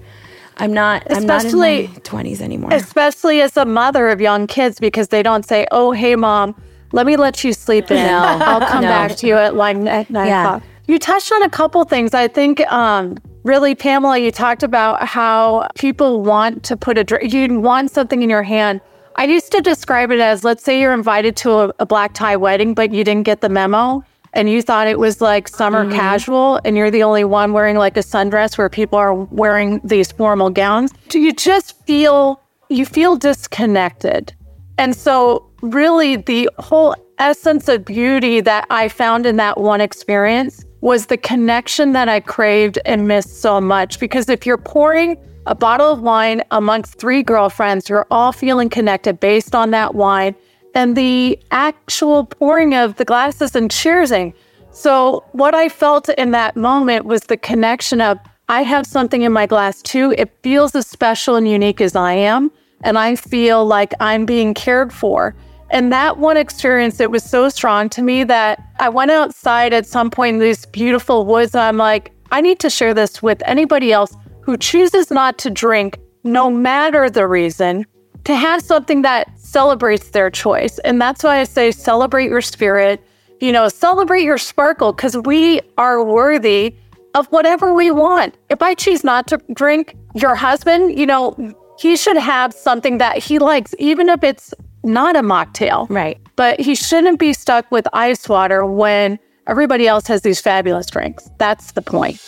I'm 0.58 0.74
not, 0.74 1.04
Especially- 1.08 1.88
I'm 1.88 1.94
not 1.94 2.14
in 2.14 2.22
my 2.24 2.24
20s 2.32 2.42
anymore. 2.42 2.70
Especially 2.74 3.42
as 3.42 3.58
a 3.58 3.66
mother 3.66 4.10
of 4.10 4.22
young 4.22 4.48
kids, 4.48 4.80
because 4.80 5.08
they 5.10 5.24
don't 5.24 5.46
say, 5.46 5.66
"Oh, 5.72 5.92
hey, 5.92 6.16
mom, 6.16 6.56
let 6.92 7.06
me 7.06 7.16
let 7.18 7.44
you 7.44 7.54
sleep 7.54 7.90
in. 7.92 7.98
No. 8.06 8.18
I'll 8.24 8.60
come 8.62 8.84
No. 8.84 8.88
back 8.90 9.16
to 9.18 9.28
you 9.28 9.36
at 9.36 9.56
like 9.56 9.78
nine, 9.78 10.06
nine 10.10 10.28
Yeah. 10.28 10.44
o'clock." 10.44 10.64
You 10.88 11.00
touched 11.00 11.32
on 11.32 11.42
a 11.44 11.50
couple 11.50 11.84
things. 11.86 12.14
I 12.14 12.28
think, 12.28 12.60
um, 12.72 13.18
really, 13.44 13.74
Pamela, 13.74 14.18
you 14.18 14.32
talked 14.32 14.64
about 14.64 15.04
how 15.08 15.68
people 15.76 16.22
want 16.22 16.64
to 16.64 16.76
put 16.78 16.98
a. 16.98 17.28
You 17.28 17.60
want 17.60 17.90
something 17.92 18.22
in 18.22 18.30
your 18.30 18.44
hand. 18.44 18.82
I 19.16 19.26
used 19.26 19.52
to 19.52 19.62
describe 19.62 20.12
it 20.12 20.20
as, 20.20 20.44
let's 20.44 20.64
say 20.64 20.82
you're 20.82 20.92
invited 20.94 21.36
to 21.38 21.52
a, 21.52 21.72
a 21.80 21.86
black 21.86 22.14
tie 22.16 22.36
wedding, 22.36 22.74
but 22.74 22.92
you 22.92 23.04
didn't 23.04 23.24
get 23.24 23.42
the 23.42 23.50
memo. 23.50 24.04
And 24.34 24.50
you 24.50 24.62
thought 24.62 24.88
it 24.88 24.98
was 24.98 25.22
like 25.22 25.48
summer 25.48 25.86
mm-hmm. 25.86 25.96
casual, 25.96 26.60
and 26.66 26.76
you're 26.76 26.90
the 26.92 27.04
only 27.04 27.24
one 27.24 27.54
wearing 27.54 27.78
like 27.78 27.98
a 27.98 28.02
sundress 28.02 28.58
where 28.58 28.70
people 28.70 28.98
are 28.98 29.14
wearing 29.14 29.80
these 29.84 30.12
formal 30.12 30.50
gowns. 30.50 30.92
Do 31.10 31.20
you 31.20 31.34
just 31.34 31.80
feel 31.86 32.42
you 32.70 32.86
feel 32.86 33.16
disconnected? 33.16 34.34
And 34.78 34.96
so, 34.96 35.50
really, 35.62 36.16
the 36.16 36.50
whole 36.58 36.96
essence 37.20 37.68
of 37.70 37.86
beauty 37.86 38.42
that 38.42 38.66
I 38.70 38.90
found 38.90 39.26
in 39.26 39.38
that 39.38 39.60
one 39.60 39.82
experience 39.82 40.66
was 40.82 41.06
the 41.06 41.18
connection 41.18 41.94
that 41.94 42.10
I 42.10 42.20
craved 42.20 42.80
and 42.86 43.08
missed 43.08 43.42
so 43.42 43.62
much. 43.62 44.00
Because 44.00 44.28
if 44.30 44.46
you're 44.46 44.58
pouring 44.58 45.18
a 45.46 45.56
bottle 45.56 45.92
of 45.92 46.02
wine 46.02 46.42
amongst 46.52 46.96
three 46.96 47.22
girlfriends, 47.22 47.88
you're 47.88 48.08
all 48.10 48.32
feeling 48.32 48.70
connected 48.70 49.20
based 49.20 49.54
on 49.56 49.72
that 49.72 49.96
wine 49.96 50.36
and 50.74 50.96
the 50.96 51.40
actual 51.52 52.26
pouring 52.26 52.74
of 52.74 52.96
the 52.96 53.06
glasses 53.06 53.56
and 53.56 53.70
cheersing. 53.70 54.34
So, 54.72 55.24
what 55.34 55.54
I 55.54 55.70
felt 55.70 56.10
in 56.10 56.32
that 56.32 56.56
moment 56.56 57.06
was 57.06 57.22
the 57.24 57.38
connection 57.38 58.02
of 58.02 58.18
I 58.50 58.64
have 58.64 58.86
something 58.86 59.22
in 59.22 59.32
my 59.32 59.46
glass 59.46 59.82
too. 59.82 60.14
It 60.18 60.32
feels 60.42 60.76
as 60.76 60.88
special 60.88 61.36
and 61.36 61.48
unique 61.48 61.80
as 61.80 61.96
I 61.96 62.14
am. 62.14 62.52
And 62.84 62.98
I 62.98 63.16
feel 63.16 63.66
like 63.66 63.94
I'm 64.00 64.26
being 64.26 64.54
cared 64.54 64.92
for. 64.92 65.36
And 65.70 65.92
that 65.92 66.18
one 66.18 66.38
experience, 66.38 67.00
it 67.00 67.10
was 67.10 67.24
so 67.24 67.50
strong 67.50 67.90
to 67.90 68.02
me 68.02 68.24
that 68.26 68.62
I 68.80 68.90
went 68.90 69.12
outside 69.12 69.74
at 69.74 69.88
some 69.88 70.12
point 70.12 70.36
in 70.36 70.40
these 70.40 70.66
beautiful 70.66 71.26
woods. 71.26 71.56
And 71.56 71.62
I'm 71.62 71.78
like, 71.78 72.12
I 72.32 72.42
need 72.42 72.60
to 72.60 72.70
share 72.70 72.94
this 72.94 73.24
with 73.24 73.42
anybody 73.46 73.94
else 73.94 74.16
who 74.42 74.58
chooses 74.58 75.10
not 75.10 75.38
to 75.40 75.50
drink, 75.50 75.98
no 76.24 76.50
matter 76.50 77.10
the 77.10 77.28
reason, 77.28 77.86
to 78.26 78.36
have 78.36 78.62
something 78.62 79.02
that 79.02 79.28
celebrates 79.40 80.10
their 80.10 80.30
choice. 80.30 80.80
And 80.80 81.02
that's 81.02 81.24
why 81.24 81.40
I 81.40 81.44
say 81.44 81.72
celebrate 81.72 82.30
your 82.30 82.42
spirit, 82.42 83.04
you 83.40 83.52
know, 83.52 83.68
celebrate 83.68 84.24
your 84.24 84.38
sparkle, 84.38 84.94
because 84.94 85.18
we 85.18 85.62
are 85.78 86.04
worthy 86.04 86.76
of 87.16 87.28
whatever 87.28 87.74
we 87.74 87.92
want. 87.92 88.36
If 88.50 88.62
I 88.62 88.74
choose 88.74 89.04
not 89.04 89.28
to 89.28 89.38
drink, 89.54 89.96
your 90.16 90.36
husband, 90.36 90.98
you 90.98 91.06
know, 91.06 91.36
he 91.78 91.96
should 91.98 92.18
have 92.18 92.54
something 92.54 92.98
that 93.00 93.18
he 93.18 93.40
likes, 93.40 93.76
even 93.78 94.10
if 94.10 94.24
it's 94.24 94.54
not 94.84 95.16
a 95.16 95.22
mocktail. 95.22 95.90
Right. 95.90 96.20
But 96.36 96.60
he 96.60 96.76
shouldn't 96.76 97.20
be 97.20 97.34
stuck 97.34 97.70
with 97.72 97.88
ice 97.94 98.28
water 98.30 98.66
when 98.66 99.20
everybody 99.48 99.88
else 99.88 100.08
has 100.08 100.22
these 100.22 100.40
fabulous 100.40 100.88
drinks. 100.88 101.30
That's 101.38 101.74
the 101.74 101.82
point. 101.82 102.22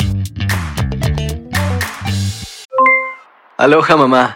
Aloha 3.58 3.96
mamá, 3.96 4.36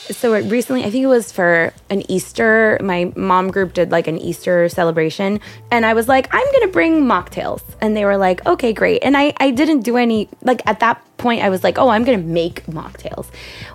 so 0.15 0.33
it 0.33 0.41
recently 0.51 0.83
i 0.83 0.89
think 0.91 1.03
it 1.03 1.07
was 1.07 1.31
for 1.31 1.73
an 1.89 2.01
easter 2.11 2.77
my 2.81 3.11
mom 3.15 3.49
group 3.51 3.73
did 3.73 3.91
like 3.91 4.07
an 4.07 4.17
easter 4.17 4.67
celebration 4.69 5.39
and 5.71 5.85
i 5.85 5.93
was 5.93 6.07
like 6.07 6.27
i'm 6.33 6.45
gonna 6.53 6.67
bring 6.71 7.03
mocktails 7.03 7.61
and 7.81 7.95
they 7.95 8.05
were 8.05 8.17
like 8.17 8.45
okay 8.45 8.73
great 8.73 8.99
and 9.03 9.15
i 9.17 9.33
i 9.39 9.51
didn't 9.51 9.81
do 9.81 9.97
any 9.97 10.27
like 10.43 10.61
at 10.65 10.79
that 10.79 11.01
point 11.17 11.43
i 11.43 11.49
was 11.49 11.63
like 11.63 11.77
oh 11.77 11.89
i'm 11.89 12.03
gonna 12.03 12.17
make 12.17 12.65
mocktails 12.65 13.27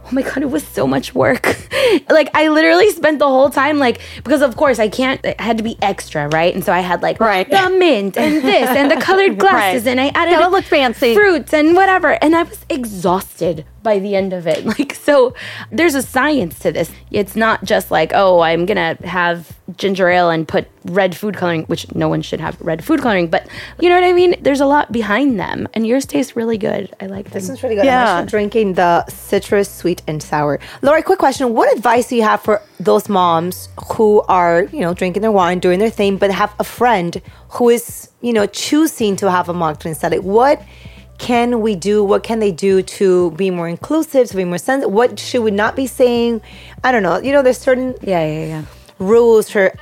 oh 0.05 0.09
my 0.13 0.23
god 0.23 0.39
it 0.43 0.51
was 0.51 0.67
so 0.67 0.85
much 0.87 1.15
work 1.15 1.47
like 2.11 2.29
i 2.35 2.49
literally 2.49 2.91
spent 2.91 3.19
the 3.21 3.27
whole 3.29 3.51
time 3.51 3.79
like 3.79 4.01
because 4.25 4.43
of 4.43 4.57
course 4.57 4.79
i 4.81 4.89
can't 4.89 5.25
it 5.25 5.41
had 5.41 5.57
to 5.57 5.63
be 5.63 5.77
extra 5.81 6.27
right 6.29 6.55
and 6.55 6.65
so 6.65 6.73
i 6.73 6.81
had 6.81 7.03
like 7.03 7.21
Right. 7.21 7.49
the 7.49 7.71
mint 7.71 8.17
and 8.17 8.43
this 8.43 8.69
and 8.71 8.91
the 8.91 8.97
colored 8.97 9.39
glasses 9.39 9.85
Right. 9.85 9.91
and 9.93 10.01
i 10.01 10.09
added 10.09 10.33
Gotta 10.33 10.49
look 10.51 10.65
fancy. 10.65 11.15
fruits 11.15 11.55
and 11.55 11.75
whatever. 11.77 12.19
And 12.23 12.35
I 12.35 12.43
was 12.43 12.65
exhausted 12.69 13.65
by 13.83 13.99
the 14.01 14.17
end 14.17 14.33
of 14.33 14.47
it. 14.47 14.65
Like, 14.79 14.95
so 14.95 15.35
there's 15.71 15.95
a 15.95 16.03
science 16.27 16.59
to 16.61 16.73
this. 16.73 16.91
It's 17.11 17.37
not 17.37 17.65
just 17.65 17.91
like, 17.91 18.11
oh, 18.15 18.41
I'm 18.41 18.67
going 18.67 18.97
to 18.97 19.07
have 19.07 19.57
ginger 19.77 20.09
ale 20.09 20.31
and 20.31 20.47
put 20.47 20.67
red 20.85 21.17
food 21.17 21.37
coloring, 21.37 21.65
which 21.65 21.93
no 21.95 22.09
one 22.09 22.23
should 22.23 22.41
have 22.41 22.61
red 22.61 22.85
food 22.85 23.01
coloring, 23.01 23.29
but 23.29 23.49
you 23.81 23.89
know 23.89 23.95
what 23.95 24.05
I 24.05 24.13
mean? 24.13 24.37
There's 24.41 24.61
a 24.61 24.67
lot 24.67 24.91
behind 24.93 25.39
them. 25.39 25.69
And 25.75 25.87
yours 25.87 26.07
taste 26.07 26.35
really 26.37 26.59
good. 26.59 26.95
I 27.01 27.07
like 27.07 27.31
This 27.31 27.47
them. 27.47 27.55
is 27.55 27.63
really 27.63 27.77
good. 27.77 27.85
Yeah. 27.85 28.03
I'm 28.03 28.09
actually 28.25 28.31
drinking 28.31 28.75
the 28.75 29.05
citrus 29.07 29.69
sweet 29.71 30.03
and 30.07 30.23
sour. 30.23 30.59
Laura, 30.83 31.03
quick 31.03 31.19
question. 31.19 31.55
What 31.55 31.75
advice 31.77 32.09
do 32.09 32.17
you 32.17 32.23
have 32.23 32.43
for 32.43 32.61
those 32.81 33.09
moms 33.09 33.69
who 33.95 34.23
are, 34.23 34.65
you 34.65 34.81
know, 34.81 34.95
drinking 34.95 35.23
their 35.23 35.33
wine, 35.33 35.59
doing 35.61 35.79
their 35.79 35.91
thing, 35.91 36.17
but 36.17 36.31
have 36.31 36.55
a 36.59 36.65
friend 36.65 37.21
who 37.51 37.71
is, 37.71 38.11
you 38.21 38.33
know, 38.33 38.47
choosing 38.47 39.15
to 39.17 39.31
have 39.31 39.49
a 39.49 39.55
mocktail 39.55 39.87
instead? 39.87 40.13
Like, 40.13 40.23
what 40.23 40.61
can 41.19 41.61
we 41.61 41.75
do? 41.75 42.05
What 42.05 42.23
can 42.23 42.39
they 42.41 42.53
do 42.53 42.83
to 42.83 43.31
be 43.33 43.51
more 43.51 43.69
inclusive, 43.69 44.29
to 44.29 44.37
be 44.37 44.45
more 44.45 44.59
sensitive? 44.59 44.93
What 44.93 45.19
should 45.19 45.43
we 45.43 45.51
not 45.51 45.77
be 45.77 45.87
saying? 45.87 46.43
I 46.85 46.93
don't 46.93 47.03
know. 47.03 47.19
You 47.19 47.33
know, 47.33 47.43
there's 47.43 47.59
certain 47.59 47.95
Yeah, 48.03 48.25
yeah, 48.27 48.45
yeah. 48.47 48.63
rules 48.99 49.49
for 49.51 49.73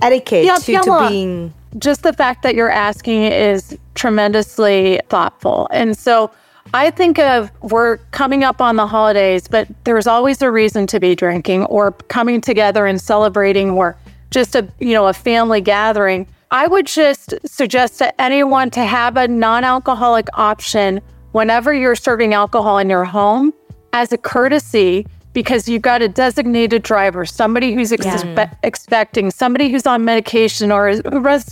etiquette 0.00 0.44
Yeah, 0.44 0.56
to, 0.56 0.72
to 0.82 1.08
being. 1.08 1.54
just 1.78 2.02
the 2.02 2.12
fact 2.12 2.42
that 2.42 2.54
you're 2.54 2.70
asking 2.70 3.22
is 3.22 3.76
tremendously 3.94 5.00
thoughtful. 5.08 5.68
And 5.70 5.96
so 5.96 6.30
I 6.74 6.90
think 6.90 7.18
of 7.18 7.50
we're 7.60 7.98
coming 8.12 8.44
up 8.44 8.60
on 8.60 8.76
the 8.76 8.86
holidays, 8.86 9.48
but 9.48 9.68
there's 9.84 10.06
always 10.06 10.40
a 10.42 10.50
reason 10.50 10.86
to 10.88 11.00
be 11.00 11.14
drinking 11.14 11.64
or 11.66 11.92
coming 12.08 12.40
together 12.40 12.86
and 12.86 13.00
celebrating 13.00 13.70
or 13.70 13.96
just 14.30 14.54
a 14.54 14.66
you 14.78 14.92
know 14.94 15.06
a 15.08 15.12
family 15.12 15.60
gathering. 15.60 16.26
I 16.52 16.66
would 16.66 16.86
just 16.86 17.34
suggest 17.46 17.96
to 17.98 18.20
anyone 18.20 18.68
to 18.72 18.84
have 18.84 19.16
a 19.16 19.26
non-alcoholic 19.26 20.28
option 20.34 21.00
whenever 21.32 21.72
you're 21.72 21.96
serving 21.96 22.34
alcohol 22.34 22.76
in 22.76 22.90
your 22.90 23.04
home 23.04 23.54
as 23.94 24.12
a 24.12 24.18
courtesy 24.18 25.06
because 25.32 25.66
you've 25.66 25.80
got 25.80 26.02
a 26.02 26.08
designated 26.08 26.82
driver, 26.82 27.24
somebody 27.24 27.72
who's 27.72 27.90
expe- 27.90 28.54
expecting, 28.62 29.30
somebody 29.30 29.70
who's 29.70 29.86
on 29.86 30.04
medication 30.04 30.70
or 30.70 30.90
is 30.90 31.00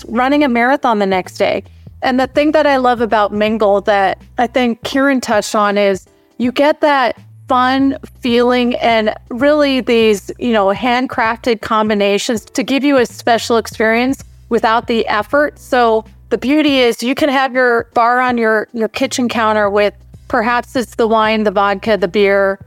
running 0.06 0.44
a 0.44 0.48
marathon 0.50 0.98
the 0.98 1.06
next 1.06 1.38
day. 1.38 1.64
And 2.02 2.20
the 2.20 2.26
thing 2.26 2.52
that 2.52 2.66
I 2.66 2.76
love 2.76 3.00
about 3.00 3.32
Mingle 3.32 3.80
that 3.82 4.20
I 4.36 4.46
think 4.46 4.82
Karen 4.82 5.22
touched 5.22 5.54
on 5.54 5.78
is 5.78 6.06
you 6.36 6.52
get 6.52 6.82
that 6.82 7.18
fun 7.48 7.96
feeling 8.20 8.76
and 8.76 9.14
really 9.30 9.80
these, 9.80 10.30
you 10.38 10.52
know, 10.52 10.66
handcrafted 10.66 11.62
combinations 11.62 12.44
to 12.44 12.62
give 12.62 12.84
you 12.84 12.98
a 12.98 13.06
special 13.06 13.56
experience 13.56 14.24
without 14.50 14.86
the 14.86 15.06
effort. 15.08 15.58
So 15.58 16.04
the 16.28 16.38
beauty 16.38 16.80
is 16.80 17.02
you 17.02 17.14
can 17.14 17.28
have 17.28 17.54
your 17.54 17.84
bar 17.94 18.20
on 18.20 18.36
your 18.36 18.68
your 18.72 18.88
kitchen 18.88 19.28
counter 19.28 19.70
with 19.70 19.94
perhaps 20.28 20.76
it's 20.76 20.94
the 20.96 21.08
wine, 21.08 21.44
the 21.44 21.50
vodka, 21.50 21.96
the 21.96 22.08
beer, 22.08 22.60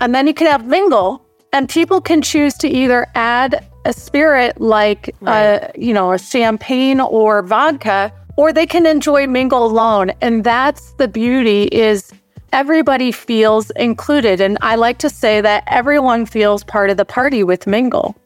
and 0.00 0.14
then 0.14 0.26
you 0.26 0.34
can 0.34 0.46
have 0.46 0.66
mingle 0.66 1.24
and 1.52 1.68
people 1.68 2.00
can 2.00 2.22
choose 2.22 2.54
to 2.58 2.68
either 2.68 3.06
add 3.14 3.66
a 3.84 3.92
spirit 3.92 4.60
like 4.60 5.14
uh, 5.26 5.68
you 5.74 5.92
know, 5.92 6.12
a 6.12 6.18
champagne 6.18 7.00
or 7.00 7.42
vodka 7.42 8.12
or 8.36 8.52
they 8.52 8.66
can 8.66 8.86
enjoy 8.86 9.26
mingle 9.26 9.64
alone 9.64 10.10
and 10.20 10.44
that's 10.44 10.92
the 10.92 11.08
beauty 11.08 11.64
is 11.64 12.12
everybody 12.52 13.10
feels 13.10 13.70
included 13.70 14.40
and 14.40 14.58
I 14.60 14.76
like 14.76 14.98
to 14.98 15.10
say 15.10 15.40
that 15.40 15.64
everyone 15.66 16.26
feels 16.26 16.62
part 16.64 16.90
of 16.90 16.96
the 16.96 17.04
party 17.04 17.42
with 17.42 17.66
mingle. 17.66 18.16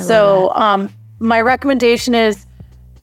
So 0.00 0.52
um 0.54 0.90
my 1.20 1.40
recommendation 1.40 2.14
is 2.14 2.46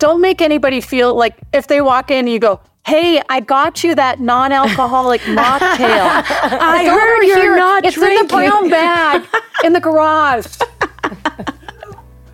don't 0.02 0.20
make 0.20 0.42
anybody 0.42 0.82
feel 0.82 1.14
like 1.16 1.36
if 1.54 1.68
they 1.68 1.80
walk 1.80 2.10
in, 2.12 2.28
you 2.28 2.40
go, 2.40 2.60
Hey, 2.88 3.22
I 3.30 3.40
got 3.40 3.84
you 3.84 3.94
that 3.94 4.20
non 4.20 4.52
alcoholic 4.52 5.22
mocktail. 5.42 5.80
I 5.80 6.82
It's 6.82 6.90
heard 6.90 7.22
you're 7.28 7.38
here. 7.38 7.56
not 7.56 7.86
It's 7.86 7.96
in 7.96 8.16
the 8.16 8.26
brown 8.28 8.70
bag 8.70 9.24
in 9.64 9.74
the 9.74 9.80
garage. 9.80 10.48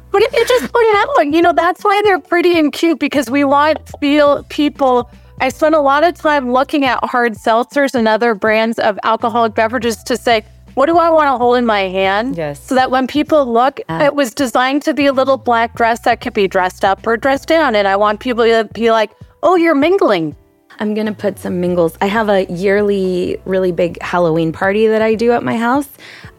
But 0.10 0.24
if 0.24 0.34
you 0.34 0.46
just 0.46 0.72
put 0.72 0.82
it 0.82 0.96
out. 1.20 1.34
You 1.34 1.42
know, 1.42 1.52
that's 1.54 1.84
why 1.84 2.02
they're 2.04 2.20
pretty 2.20 2.58
and 2.58 2.72
cute 2.72 2.98
because 3.00 3.30
we 3.30 3.44
want 3.44 3.78
feel 4.00 4.44
people. 4.46 5.12
I 5.42 5.50
spent 5.50 5.76
a 5.76 5.82
lot 5.82 6.04
of 6.06 6.16
time 6.16 6.52
looking 6.54 6.86
at 6.86 7.04
hard 7.04 7.34
seltzers 7.34 7.94
and 7.94 8.08
other 8.08 8.34
brands 8.34 8.80
of 8.80 8.98
alcoholic 9.04 9.54
beverages 9.54 9.98
to 10.06 10.16
say, 10.18 10.44
what 10.78 10.86
do 10.86 11.00
I 11.00 11.10
want 11.10 11.26
to 11.34 11.40
hold 11.40 11.58
in 11.58 11.66
my 11.66 11.90
hand? 11.90 12.38
Yes. 12.38 12.64
So 12.64 12.76
that 12.76 12.92
when 12.92 13.08
people 13.08 13.52
look, 13.52 13.80
it 13.90 14.14
was 14.14 14.32
designed 14.32 14.84
to 14.84 14.94
be 14.94 15.08
a 15.08 15.12
little 15.12 15.36
black 15.36 15.74
dress 15.74 16.02
that 16.02 16.22
could 16.22 16.36
be 16.36 16.48
dressed 16.48 16.86
up 16.86 17.08
or 17.08 17.18
dressed 17.18 17.48
down. 17.48 17.76
And 17.76 17.88
I 17.88 17.96
want 17.96 18.20
people 18.20 18.44
to 18.44 18.70
be 18.76 18.92
like, 18.92 19.10
oh, 19.42 19.56
you're 19.56 19.74
mingling. 19.74 20.36
I'm 20.80 20.94
gonna 20.94 21.16
put 21.16 21.40
some 21.40 21.60
mingles. 21.60 21.98
I 22.00 22.06
have 22.06 22.30
a 22.30 22.46
yearly, 22.46 23.42
really 23.46 23.72
big 23.72 24.00
Halloween 24.04 24.52
party 24.52 24.86
that 24.86 25.02
I 25.02 25.16
do 25.16 25.32
at 25.32 25.42
my 25.42 25.58
house, 25.58 25.90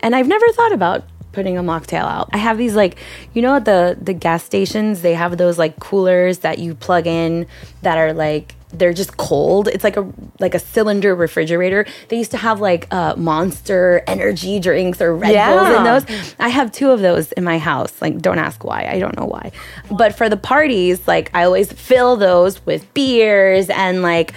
and 0.04 0.14
I've 0.14 0.28
never 0.28 0.46
thought 0.52 0.70
about 0.70 1.02
putting 1.32 1.58
a 1.58 1.62
mocktail 1.64 2.04
out. 2.04 2.28
I 2.32 2.38
have 2.38 2.58
these 2.58 2.76
like, 2.76 2.96
you 3.34 3.42
know, 3.42 3.56
at 3.56 3.64
the 3.64 3.98
the 4.00 4.12
gas 4.12 4.44
stations, 4.44 5.02
they 5.02 5.14
have 5.14 5.36
those 5.36 5.58
like 5.58 5.80
coolers 5.80 6.38
that 6.40 6.60
you 6.60 6.76
plug 6.76 7.08
in 7.08 7.48
that 7.82 7.98
are 7.98 8.12
like 8.12 8.54
they're 8.70 8.92
just 8.92 9.16
cold. 9.16 9.68
It's 9.68 9.84
like 9.84 9.96
a 9.96 10.10
like 10.40 10.54
a 10.54 10.58
cylinder 10.58 11.14
refrigerator. 11.14 11.86
They 12.08 12.18
used 12.18 12.30
to 12.32 12.36
have 12.36 12.60
like 12.60 12.92
uh, 12.92 13.14
Monster 13.16 14.02
energy 14.06 14.60
drinks 14.60 15.00
or 15.00 15.14
Red 15.14 15.32
Bulls 15.54 15.76
in 15.78 15.84
those. 15.84 16.34
I 16.38 16.48
have 16.48 16.70
two 16.72 16.90
of 16.90 17.00
those 17.00 17.32
in 17.32 17.44
my 17.44 17.58
house. 17.58 18.00
Like, 18.00 18.18
don't 18.18 18.38
ask 18.38 18.64
why. 18.64 18.86
I 18.86 18.98
don't 18.98 19.16
know 19.16 19.26
why. 19.26 19.52
But 19.90 20.14
for 20.14 20.28
the 20.28 20.36
parties, 20.36 21.06
like, 21.08 21.30
I 21.34 21.44
always 21.44 21.72
fill 21.72 22.16
those 22.16 22.64
with 22.66 22.92
beers 22.94 23.70
and 23.70 24.02
like 24.02 24.34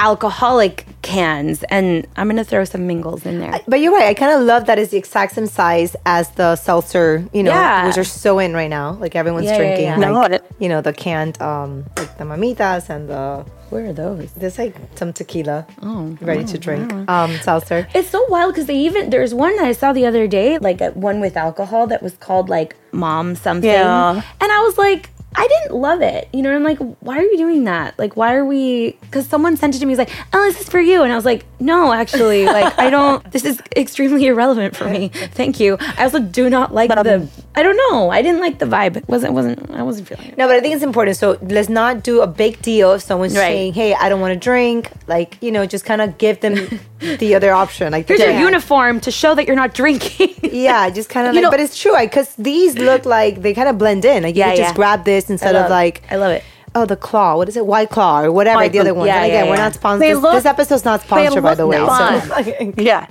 alcoholic 0.00 0.86
cans. 1.02 1.62
And 1.64 2.06
I'm 2.16 2.28
gonna 2.28 2.44
throw 2.44 2.64
some 2.64 2.86
mingles 2.86 3.26
in 3.26 3.40
there. 3.40 3.60
But 3.66 3.80
you're 3.80 3.92
right. 3.92 4.06
I 4.08 4.14
kind 4.14 4.32
of 4.32 4.42
love 4.42 4.66
that 4.66 4.78
it's 4.78 4.90
the 4.90 4.96
exact 4.98 5.34
same 5.34 5.46
size 5.46 5.96
as 6.06 6.30
the 6.30 6.56
seltzer, 6.56 7.24
you 7.32 7.42
know, 7.42 7.50
Yeah. 7.52 7.86
which 7.86 7.98
are 7.98 8.04
so 8.04 8.38
in 8.38 8.54
right 8.54 8.70
now. 8.70 8.96
Like 9.00 9.14
everyone's 9.16 9.46
Yeah, 9.46 9.52
yeah, 9.52 9.58
drinking, 9.58 9.84
yeah. 9.84 9.96
No, 9.96 10.12
like, 10.12 10.32
it- 10.32 10.44
you 10.58 10.68
know, 10.68 10.80
the 10.80 10.92
canned, 10.92 11.40
um, 11.42 11.84
like 11.96 12.16
the 12.18 12.24
mamitas 12.24 12.88
and 12.90 13.08
the 13.08 13.44
Where 13.70 13.86
are 13.86 13.92
those? 13.92 14.30
there's 14.36 14.58
like 14.58 14.74
some 14.94 15.12
tequila, 15.12 15.66
oh, 15.82 16.16
ready 16.20 16.44
to 16.44 16.58
drink, 16.58 16.92
um, 17.08 17.36
seltzer. 17.42 17.86
It's 17.94 18.08
so 18.10 18.24
wild 18.28 18.54
because 18.54 18.66
they 18.66 18.76
even 18.76 19.10
there's 19.10 19.34
one 19.34 19.56
that 19.56 19.66
I 19.66 19.72
saw 19.72 19.92
the 19.92 20.06
other 20.06 20.26
day, 20.26 20.58
like 20.58 20.80
one 20.94 21.20
with 21.20 21.36
alcohol 21.36 21.86
that 21.88 22.02
was 22.02 22.14
called 22.14 22.48
like 22.48 22.76
Mom 22.92 23.34
something, 23.36 23.70
Yeah. 23.70 24.22
and 24.40 24.52
I 24.52 24.60
was 24.60 24.78
like. 24.78 25.10
I 25.36 25.46
didn't 25.46 25.76
love 25.76 26.00
it, 26.00 26.28
you 26.32 26.42
know. 26.42 26.54
I'm 26.54 26.64
like, 26.64 26.78
why 27.00 27.18
are 27.18 27.22
you 27.22 27.36
doing 27.36 27.64
that? 27.64 27.96
Like, 27.98 28.16
why 28.16 28.34
are 28.34 28.44
we? 28.44 28.96
Because 29.02 29.26
someone 29.28 29.56
sent 29.56 29.76
it 29.76 29.78
to 29.80 29.86
me. 29.86 29.92
He's 29.92 29.98
like, 29.98 30.10
"Oh, 30.32 30.42
this 30.50 30.60
is 30.62 30.68
for 30.68 30.80
you," 30.80 31.02
and 31.02 31.12
I 31.12 31.16
was 31.16 31.24
like, 31.26 31.44
"No, 31.60 31.92
actually, 31.92 32.46
like, 32.46 32.76
I 32.78 32.90
don't. 32.90 33.22
This 33.30 33.44
is 33.44 33.60
extremely 33.76 34.26
irrelevant 34.26 34.74
for 34.74 34.86
me. 34.88 35.08
Thank 35.08 35.60
you." 35.60 35.76
I 35.80 36.04
also 36.04 36.18
do 36.18 36.48
not 36.50 36.74
like 36.74 36.88
the. 36.90 37.16
Um, 37.16 37.30
I 37.54 37.62
don't 37.62 37.76
know. 37.76 38.10
I 38.10 38.22
didn't 38.22 38.40
like 38.40 38.58
the 38.58 38.66
vibe. 38.66 38.96
It 38.96 39.08
wasn't 39.08 39.32
wasn't. 39.34 39.70
I 39.70 39.82
wasn't 39.82 40.08
feeling 40.08 40.28
it. 40.28 40.38
No, 40.38 40.46
but 40.48 40.56
I 40.56 40.60
think 40.60 40.74
it's 40.74 40.82
important. 40.84 41.16
So 41.16 41.38
let's 41.42 41.68
not 41.68 42.02
do 42.02 42.22
a 42.22 42.26
big 42.26 42.60
deal 42.62 42.92
if 42.94 43.02
someone's 43.02 43.34
Right. 43.36 43.42
saying, 43.52 43.74
"Hey, 43.74 43.94
I 43.94 44.08
don't 44.08 44.20
want 44.20 44.32
to 44.34 44.40
drink." 44.40 44.90
Like, 45.06 45.36
you 45.42 45.52
know, 45.52 45.66
just 45.66 45.84
kind 45.84 46.00
of 46.00 46.18
give 46.18 46.40
them 46.40 46.80
the 47.00 47.34
other 47.34 47.52
option. 47.52 47.92
Like, 47.92 48.08
Here's 48.08 48.20
your 48.20 48.38
uniform 48.40 48.98
to 49.00 49.10
show 49.10 49.34
that 49.34 49.46
you're 49.46 49.56
not 49.56 49.72
drinking. 49.74 50.34
Yeah, 50.42 50.88
just 50.90 51.10
kind 51.10 51.26
of 51.28 51.34
You 51.34 51.40
like, 51.40 51.44
know- 51.44 51.50
but 51.50 51.60
it's 51.60 51.78
true 51.78 51.94
because 52.00 52.34
these 52.36 52.76
look 52.78 53.04
like 53.04 53.42
they 53.42 53.54
kind 53.54 53.68
of 53.68 53.78
blend 53.78 54.04
in. 54.04 54.22
Like, 54.24 54.34
you 54.34 54.40
Yeah, 54.40 54.50
just 54.56 54.70
yeah. 54.70 54.74
grab 54.74 55.04
this 55.04 55.17
instead 55.28 55.54
love- 55.54 55.66
of 55.66 55.70
like, 55.70 56.02
I 56.10 56.16
love 56.16 56.32
it. 56.32 56.44
oh, 56.74 56.84
the 56.84 56.96
claw. 56.96 57.36
What 57.36 57.48
is 57.48 57.56
it? 57.56 57.66
White 57.66 57.90
claw 57.90 58.20
or 58.22 58.30
whatever 58.32 58.56
White 58.60 58.72
the 58.72 58.78
other 58.80 58.94
one. 58.94 59.06
Yeah, 59.06 59.22
and 59.22 59.32
yeah, 59.32 59.38
again, 59.40 59.50
we're 59.50 59.56
yeah. 59.56 59.62
not 59.62 59.74
sponsored. 59.74 60.08
This, 60.16 60.20
this 60.22 60.44
episode's 60.46 60.84
not 60.84 61.00
sponsored, 61.02 61.42
by 61.42 61.54
the 61.54 61.66
way. 61.66 61.78
fun. 61.78 62.20
So, 62.22 62.72
Yeah. 62.82 63.06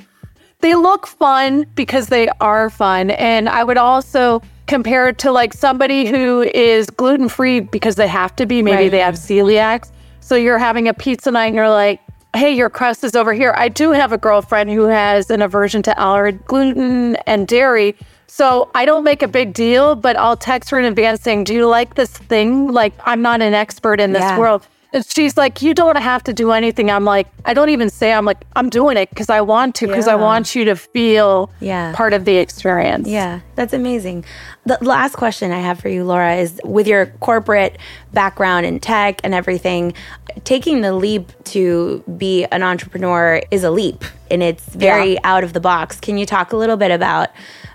They 0.62 0.74
look 0.76 1.06
fun 1.06 1.66
because 1.76 2.08
they 2.08 2.28
are 2.42 2.70
fun. 2.70 3.12
And 3.12 3.48
I 3.50 3.64
would 3.64 3.78
also 3.78 4.42
compare 4.66 5.08
it 5.08 5.18
to 5.20 5.32
like 5.32 5.54
somebody 5.54 6.08
who 6.08 6.42
is 6.42 6.90
gluten 6.90 7.30
free 7.30 7.60
because 7.60 7.96
they 7.96 8.08
have 8.08 8.36
to 8.38 8.46
be. 8.46 8.62
Maybe 8.64 8.76
Right. 8.84 8.92
they 8.92 9.00
have 9.00 9.16
celiacs. 9.16 9.92
So 10.20 10.36
you're 10.36 10.58
having 10.58 10.88
a 10.88 10.94
pizza 10.94 11.30
night 11.32 11.46
and 11.48 11.56
you're 11.56 11.70
like, 11.70 12.02
hey, 12.36 12.52
your 12.54 12.70
crust 12.70 13.04
is 13.04 13.16
over 13.16 13.34
here. 13.34 13.54
I 13.58 13.70
do 13.70 13.92
have 13.92 14.12
a 14.12 14.18
girlfriend 14.18 14.70
who 14.72 14.84
has 14.84 15.30
an 15.30 15.42
aversion 15.42 15.82
to 15.84 16.00
allergy, 16.00 16.38
gluten, 16.46 17.16
and 17.28 17.48
dairy. 17.48 17.96
So 18.28 18.70
I 18.76 18.86
don't 18.86 19.04
make 19.04 19.24
a 19.24 19.28
big 19.28 19.54
deal, 19.54 19.96
but 19.96 20.18
I'll 20.18 20.38
text 20.38 20.70
her 20.72 20.80
in 20.80 20.86
advance 20.86 21.22
saying, 21.22 21.46
Do 21.46 21.54
you 21.54 21.66
like 21.68 21.96
this 21.96 22.12
thing? 22.12 22.68
Like, 22.72 22.94
I'm 23.06 23.22
not 23.22 23.42
an 23.42 23.54
expert 23.54 24.00
in 24.00 24.12
this 24.12 24.22
Yeah. 24.22 24.38
world. 24.38 24.68
And 24.94 25.06
she's 25.06 25.36
like, 25.38 25.62
You 25.62 25.74
don't 25.74 25.98
have 25.98 26.24
to 26.24 26.34
do 26.34 26.52
anything. 26.52 26.90
I'm 26.90 27.04
like, 27.06 27.28
I 27.46 27.54
don't 27.54 27.70
even 27.70 27.90
say, 27.90 28.14
I'm 28.14 28.26
like, 28.26 28.44
I'm 28.56 28.70
doing 28.70 28.98
it 28.98 29.10
because 29.10 29.30
I 29.30 29.42
want 29.42 29.76
to, 29.76 29.88
because 29.88 30.08
I 30.08 30.16
want 30.16 30.56
you 30.56 30.66
to 30.66 30.76
feel 30.76 31.50
Yeah. 31.60 31.94
part 31.96 32.14
of 32.14 32.26
the 32.26 32.38
experience. 32.38 33.08
Yeah, 33.08 33.42
that's 33.56 33.74
amazing. 33.74 34.24
The 34.66 34.78
last 34.82 35.16
question 35.16 35.52
I 35.52 35.60
have 35.60 35.80
for 35.80 35.90
you, 35.90 36.04
Laura, 36.04 36.36
is 36.36 36.60
with 36.64 36.88
your 36.88 37.08
corporate 37.20 37.78
background 38.14 38.66
in 38.66 38.80
tech 38.80 39.20
and 39.24 39.34
everything, 39.34 39.94
taking 40.44 40.82
the 40.82 40.94
leap 40.94 41.32
to 41.46 42.04
be 42.18 42.46
an 42.46 42.64
entrepreneur 42.64 43.42
is 43.52 43.64
a 43.64 43.72
leap 43.72 44.04
and 44.32 44.42
it's 44.44 44.66
very 44.70 45.14
Yeah. 45.14 45.20
out 45.24 45.44
of 45.44 45.54
the 45.54 45.60
box. 45.60 46.00
Can 46.00 46.18
you 46.18 46.26
talk 46.26 46.52
a 46.54 46.58
little 46.58 46.78
bit 46.78 46.92
about 46.92 47.30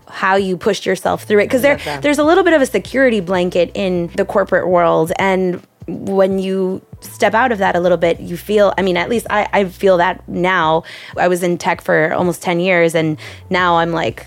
how 0.09 0.37
you 0.37 0.57
pushed 0.57 0.85
yourself 0.87 1.25
through 1.25 1.41
it? 1.41 1.45
Because 1.47 1.63
there, 1.63 1.79
there's 2.01 2.19
a 2.19 2.25
little 2.25 2.45
bit 2.45 2.53
of 2.53 2.61
a 2.63 2.67
security 2.67 3.21
blanket 3.21 3.71
in 3.75 4.09
the 4.17 4.25
corporate 4.25 4.69
world. 4.69 5.13
And 5.19 5.63
when 5.87 6.39
you 6.39 6.83
step 7.03 7.35
out 7.35 7.53
of 7.53 7.59
that 7.59 7.77
a 7.77 7.81
little 7.81 7.99
bit, 7.99 8.21
you 8.21 8.37
feel, 8.37 8.73
I 8.79 8.83
mean, 8.83 8.97
at 8.97 9.09
least 9.09 9.27
I, 9.31 9.49
I 9.53 9.65
feel 9.65 9.97
that 9.99 10.27
now. 10.29 10.85
I 11.17 11.29
was 11.29 11.43
in 11.43 11.59
tech 11.59 11.81
for 11.81 12.13
almost 12.15 12.43
10 12.43 12.61
years 12.61 12.95
and 12.95 13.19
now 13.51 13.79
I'm 13.79 13.93
like, 13.93 14.27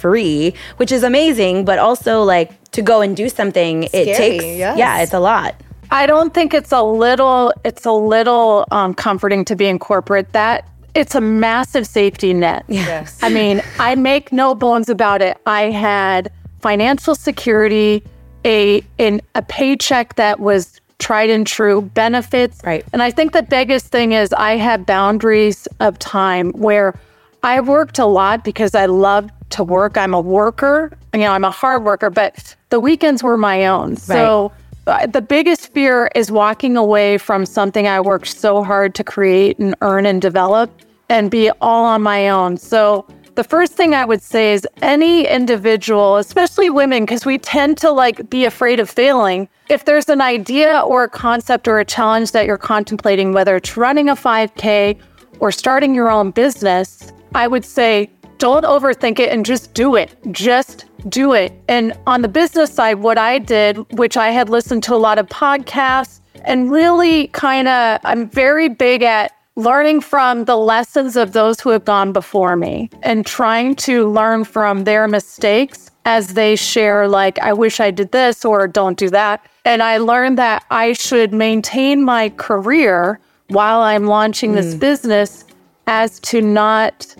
free, 0.00 0.54
which 0.78 0.90
is 0.90 1.02
amazing, 1.02 1.64
but 1.64 1.78
also 1.78 2.22
like 2.22 2.70
to 2.72 2.82
go 2.82 3.00
and 3.00 3.16
do 3.16 3.28
something, 3.28 3.84
it 3.84 4.16
takes 4.16 4.44
yes. 4.44 4.78
yeah, 4.78 5.02
it's 5.02 5.12
a 5.12 5.20
lot. 5.20 5.54
I 5.90 6.06
don't 6.06 6.32
think 6.32 6.54
it's 6.54 6.72
a 6.72 6.82
little 6.82 7.52
it's 7.64 7.84
a 7.84 7.92
little 7.92 8.64
um, 8.70 8.94
comforting 8.94 9.44
to 9.46 9.56
be 9.56 9.66
in 9.66 9.78
corporate. 9.78 10.32
That 10.32 10.68
it's 10.94 11.14
a 11.14 11.20
massive 11.20 11.86
safety 11.86 12.32
net. 12.32 12.64
Yes. 12.68 13.18
I 13.22 13.28
mean, 13.28 13.62
I 13.78 13.94
make 13.94 14.32
no 14.32 14.54
bones 14.54 14.88
about 14.88 15.20
it. 15.20 15.36
I 15.46 15.70
had 15.70 16.30
financial 16.60 17.14
security, 17.14 18.04
a 18.44 18.82
in 18.98 19.20
a 19.34 19.42
paycheck 19.42 20.14
that 20.14 20.40
was 20.40 20.80
tried 21.00 21.30
and 21.30 21.46
true, 21.46 21.82
benefits. 21.82 22.60
Right. 22.64 22.84
And 22.92 23.02
I 23.02 23.10
think 23.10 23.32
the 23.32 23.42
biggest 23.42 23.86
thing 23.86 24.12
is 24.12 24.32
I 24.34 24.56
had 24.56 24.86
boundaries 24.86 25.66
of 25.80 25.98
time 25.98 26.52
where 26.52 26.94
I 27.42 27.60
worked 27.60 27.98
a 27.98 28.06
lot 28.06 28.44
because 28.44 28.74
I 28.74 28.86
love 28.86 29.30
to 29.50 29.64
work. 29.64 29.96
I'm 29.96 30.14
a 30.14 30.20
worker. 30.20 30.92
You 31.14 31.20
know, 31.20 31.32
I'm 31.32 31.44
a 31.44 31.50
hard 31.50 31.84
worker, 31.84 32.10
but 32.10 32.54
the 32.68 32.78
weekends 32.78 33.22
were 33.22 33.36
my 33.36 33.66
own. 33.66 33.96
So 33.96 34.52
uh, 34.86 35.06
the 35.06 35.22
biggest 35.22 35.72
fear 35.72 36.10
is 36.14 36.30
walking 36.30 36.76
away 36.76 37.18
from 37.18 37.46
something 37.46 37.86
I 37.86 38.00
worked 38.00 38.28
so 38.28 38.62
hard 38.62 38.94
to 38.96 39.04
create 39.04 39.58
and 39.58 39.74
earn 39.80 40.06
and 40.06 40.22
develop 40.22 40.70
and 41.08 41.30
be 41.30 41.50
all 41.60 41.84
on 41.84 42.02
my 42.02 42.28
own. 42.28 42.56
So 42.56 43.06
the 43.40 43.44
first 43.44 43.72
thing 43.72 43.94
I 43.94 44.04
would 44.04 44.20
say 44.20 44.52
is 44.52 44.68
any 44.82 45.26
individual, 45.26 46.18
especially 46.18 46.68
women, 46.68 47.06
because 47.06 47.24
we 47.24 47.38
tend 47.38 47.78
to 47.78 47.90
like 47.90 48.28
be 48.28 48.44
afraid 48.44 48.78
of 48.80 48.90
failing. 48.90 49.48
If 49.70 49.86
there's 49.86 50.10
an 50.10 50.20
idea 50.20 50.80
or 50.80 51.04
a 51.04 51.08
concept 51.08 51.66
or 51.66 51.78
a 51.78 51.84
challenge 51.86 52.32
that 52.32 52.44
you're 52.44 52.58
contemplating, 52.58 53.32
whether 53.32 53.56
it's 53.56 53.78
running 53.78 54.10
a 54.10 54.14
5K 54.14 54.98
or 55.38 55.50
starting 55.52 55.94
your 55.94 56.10
own 56.10 56.32
business, 56.32 57.14
I 57.34 57.48
would 57.48 57.64
say 57.64 58.10
don't 58.36 58.66
overthink 58.66 59.18
it 59.18 59.30
and 59.32 59.46
just 59.46 59.72
do 59.72 59.96
it. 59.96 60.14
Just 60.32 60.84
do 61.08 61.32
it. 61.32 61.50
And 61.66 61.94
on 62.06 62.20
the 62.20 62.28
business 62.28 62.70
side, 62.70 62.96
what 62.96 63.16
I 63.16 63.38
did, 63.38 63.78
which 63.98 64.18
I 64.18 64.32
had 64.32 64.50
listened 64.50 64.82
to 64.82 64.94
a 64.94 65.00
lot 65.00 65.18
of 65.18 65.26
podcasts 65.28 66.20
and 66.44 66.70
really 66.70 67.28
kind 67.28 67.68
of, 67.68 68.00
I'm 68.04 68.28
very 68.28 68.68
big 68.68 69.02
at 69.02 69.32
learning 69.60 70.00
from 70.00 70.44
the 70.44 70.56
lessons 70.56 71.16
of 71.16 71.32
those 71.32 71.60
who 71.60 71.70
have 71.70 71.84
gone 71.84 72.12
before 72.12 72.56
me 72.56 72.90
and 73.02 73.24
trying 73.26 73.76
to 73.76 74.08
learn 74.08 74.44
from 74.44 74.84
their 74.84 75.06
mistakes 75.06 75.90
as 76.04 76.34
they 76.34 76.56
share, 76.56 77.06
like, 77.06 77.38
I 77.40 77.52
wish 77.52 77.78
I 77.78 77.90
did 77.90 78.12
this 78.12 78.44
or 78.44 78.66
don't 78.66 78.98
do 78.98 79.10
that. 79.10 79.46
And 79.64 79.82
I 79.82 79.98
learned 79.98 80.38
that 80.38 80.64
I 80.70 80.94
should 80.94 81.32
maintain 81.32 82.02
my 82.04 82.30
career 82.30 83.20
while 83.48 83.80
I'm 83.80 84.06
launching 84.06 84.52
this 84.52 84.72
hmm. 84.72 84.78
business 84.78 85.44
as 85.86 86.20
to 86.20 86.40
not, 86.40 87.14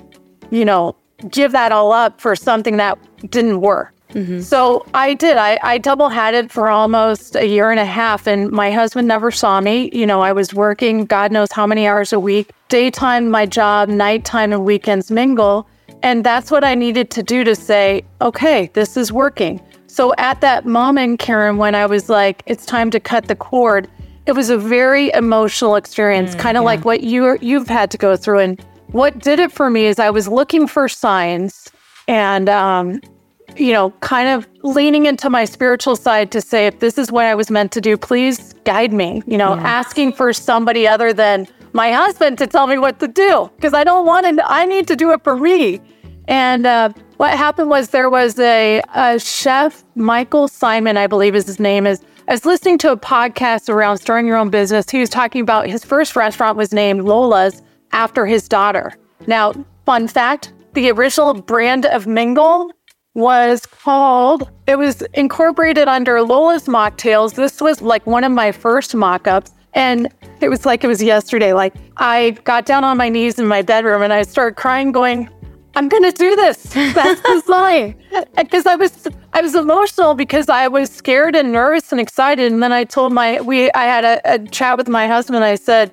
you 0.50 0.64
know, 0.64 0.96
give 1.28 1.52
that 1.52 1.72
all 1.72 1.92
up 1.92 2.20
for 2.20 2.34
something 2.34 2.78
that 2.78 2.98
didn't 3.30 3.60
work. 3.60 3.92
So 4.40 4.86
I 4.94 5.14
did. 5.14 5.36
I, 5.36 5.58
I 5.62 5.78
double 5.78 6.08
hatted 6.08 6.50
for 6.50 6.68
almost 6.68 7.36
a 7.36 7.46
year 7.46 7.70
and 7.70 7.80
a 7.80 7.84
half, 7.84 8.26
and 8.26 8.50
my 8.50 8.70
husband 8.70 9.08
never 9.08 9.30
saw 9.30 9.60
me. 9.60 9.90
You 9.92 10.06
know, 10.06 10.20
I 10.20 10.32
was 10.32 10.52
working 10.54 11.04
God 11.04 11.32
knows 11.32 11.52
how 11.52 11.66
many 11.66 11.86
hours 11.86 12.12
a 12.12 12.20
week, 12.20 12.50
daytime, 12.68 13.30
my 13.30 13.46
job, 13.46 13.88
nighttime, 13.88 14.52
and 14.52 14.64
weekends 14.64 15.10
mingle. 15.10 15.68
And 16.02 16.24
that's 16.24 16.50
what 16.50 16.64
I 16.64 16.74
needed 16.74 17.10
to 17.10 17.22
do 17.22 17.44
to 17.44 17.54
say, 17.54 18.02
okay, 18.20 18.70
this 18.72 18.96
is 18.96 19.12
working. 19.12 19.60
So 19.86 20.14
at 20.18 20.40
that 20.40 20.66
moment, 20.66 21.18
Karen, 21.18 21.56
when 21.56 21.74
I 21.74 21.84
was 21.86 22.08
like, 22.08 22.42
it's 22.46 22.64
time 22.64 22.90
to 22.92 23.00
cut 23.00 23.26
the 23.26 23.34
cord, 23.36 23.88
it 24.26 24.32
was 24.32 24.48
a 24.48 24.56
very 24.56 25.10
emotional 25.12 25.74
experience, 25.74 26.34
kind 26.36 26.56
of 26.56 26.64
like 26.64 26.84
what 26.84 27.02
you 27.02 27.36
you've 27.40 27.68
had 27.68 27.90
to 27.90 27.98
go 27.98 28.16
through. 28.16 28.38
And 28.38 28.60
what 28.92 29.18
did 29.18 29.40
it 29.40 29.50
for 29.50 29.68
me 29.70 29.86
is 29.86 29.98
I 29.98 30.10
was 30.10 30.28
looking 30.28 30.66
for 30.66 30.88
signs 30.88 31.68
and 32.06 32.48
um, 32.48 33.00
you 33.58 33.72
know, 33.72 33.90
kind 34.00 34.28
of 34.28 34.48
leaning 34.62 35.06
into 35.06 35.30
my 35.30 35.44
spiritual 35.44 35.96
side 35.96 36.30
to 36.32 36.40
say, 36.40 36.66
if 36.66 36.80
this 36.80 36.98
is 36.98 37.10
what 37.10 37.26
I 37.26 37.34
was 37.34 37.50
meant 37.50 37.72
to 37.72 37.80
do, 37.80 37.96
please 37.96 38.54
guide 38.64 38.92
me, 38.92 39.22
you 39.26 39.38
know, 39.38 39.54
asking 39.54 40.12
for 40.12 40.32
somebody 40.32 40.86
other 40.86 41.12
than 41.12 41.46
my 41.72 41.92
husband 41.92 42.38
to 42.38 42.46
tell 42.46 42.66
me 42.66 42.78
what 42.78 42.98
to 43.00 43.08
do 43.08 43.50
because 43.56 43.74
I 43.74 43.84
don't 43.84 44.06
want 44.06 44.26
to, 44.26 44.44
I 44.50 44.64
need 44.66 44.88
to 44.88 44.96
do 44.96 45.12
it 45.12 45.22
for 45.22 45.36
me. 45.36 45.80
And 46.28 46.66
uh, 46.66 46.92
what 47.16 47.36
happened 47.36 47.70
was 47.70 47.90
there 47.90 48.10
was 48.10 48.38
a, 48.38 48.82
a 48.94 49.18
chef, 49.18 49.84
Michael 49.94 50.48
Symon, 50.48 50.96
I 50.96 51.06
believe 51.06 51.34
is 51.34 51.46
his 51.46 51.60
name 51.60 51.86
is. 51.86 52.00
I 52.28 52.32
was 52.32 52.44
listening 52.44 52.78
to 52.78 52.92
a 52.92 52.96
podcast 52.96 53.68
around 53.68 53.98
starting 53.98 54.26
your 54.26 54.36
own 54.36 54.50
business. 54.50 54.88
He 54.88 55.00
was 55.00 55.10
talking 55.10 55.40
about 55.40 55.66
his 55.66 55.84
first 55.84 56.14
restaurant 56.14 56.56
was 56.56 56.72
named 56.72 57.02
Lola's 57.02 57.60
after 57.90 58.24
his 58.24 58.48
daughter. 58.48 58.94
Now, 59.26 59.52
fun 59.84 60.06
fact 60.06 60.52
the 60.74 60.90
original 60.90 61.34
brand 61.34 61.86
of 61.86 62.06
Mingle 62.06 62.70
was 63.14 63.66
called, 63.66 64.50
it 64.66 64.76
was 64.76 65.02
incorporated 65.14 65.88
under 65.88 66.22
Lola's 66.22 66.66
Mocktails. 66.66 67.34
This 67.34 67.60
was 67.60 67.82
like 67.82 68.06
one 68.06 68.24
of 68.24 68.32
my 68.32 68.52
first 68.52 68.94
mock 68.94 69.26
ups. 69.26 69.52
And 69.72 70.08
it 70.40 70.48
was 70.48 70.66
like 70.66 70.82
it 70.82 70.88
was 70.88 71.02
yesterday. 71.02 71.52
Like 71.52 71.74
I 71.96 72.30
got 72.44 72.66
down 72.66 72.84
on 72.84 72.96
my 72.96 73.08
knees 73.08 73.38
in 73.38 73.46
my 73.46 73.62
bedroom 73.62 74.02
and 74.02 74.12
I 74.12 74.22
started 74.22 74.56
crying, 74.56 74.90
going, 74.90 75.28
I'm 75.74 75.88
gonna 75.88 76.12
do 76.12 76.34
this. 76.34 76.62
That's 76.74 77.20
the 77.20 77.42
sign. 77.46 77.94
Because 78.36 78.66
I 78.66 78.74
was 78.74 79.06
I 79.32 79.40
was 79.40 79.54
emotional 79.54 80.14
because 80.14 80.48
I 80.48 80.66
was 80.66 80.90
scared 80.90 81.36
and 81.36 81.52
nervous 81.52 81.92
and 81.92 82.00
excited. 82.00 82.50
And 82.50 82.62
then 82.62 82.72
I 82.72 82.84
told 82.84 83.12
my 83.12 83.40
we 83.40 83.70
I 83.72 83.84
had 83.84 84.04
a, 84.04 84.20
a 84.34 84.38
chat 84.48 84.76
with 84.76 84.88
my 84.88 85.06
husband. 85.06 85.44
I 85.44 85.54
said, 85.54 85.92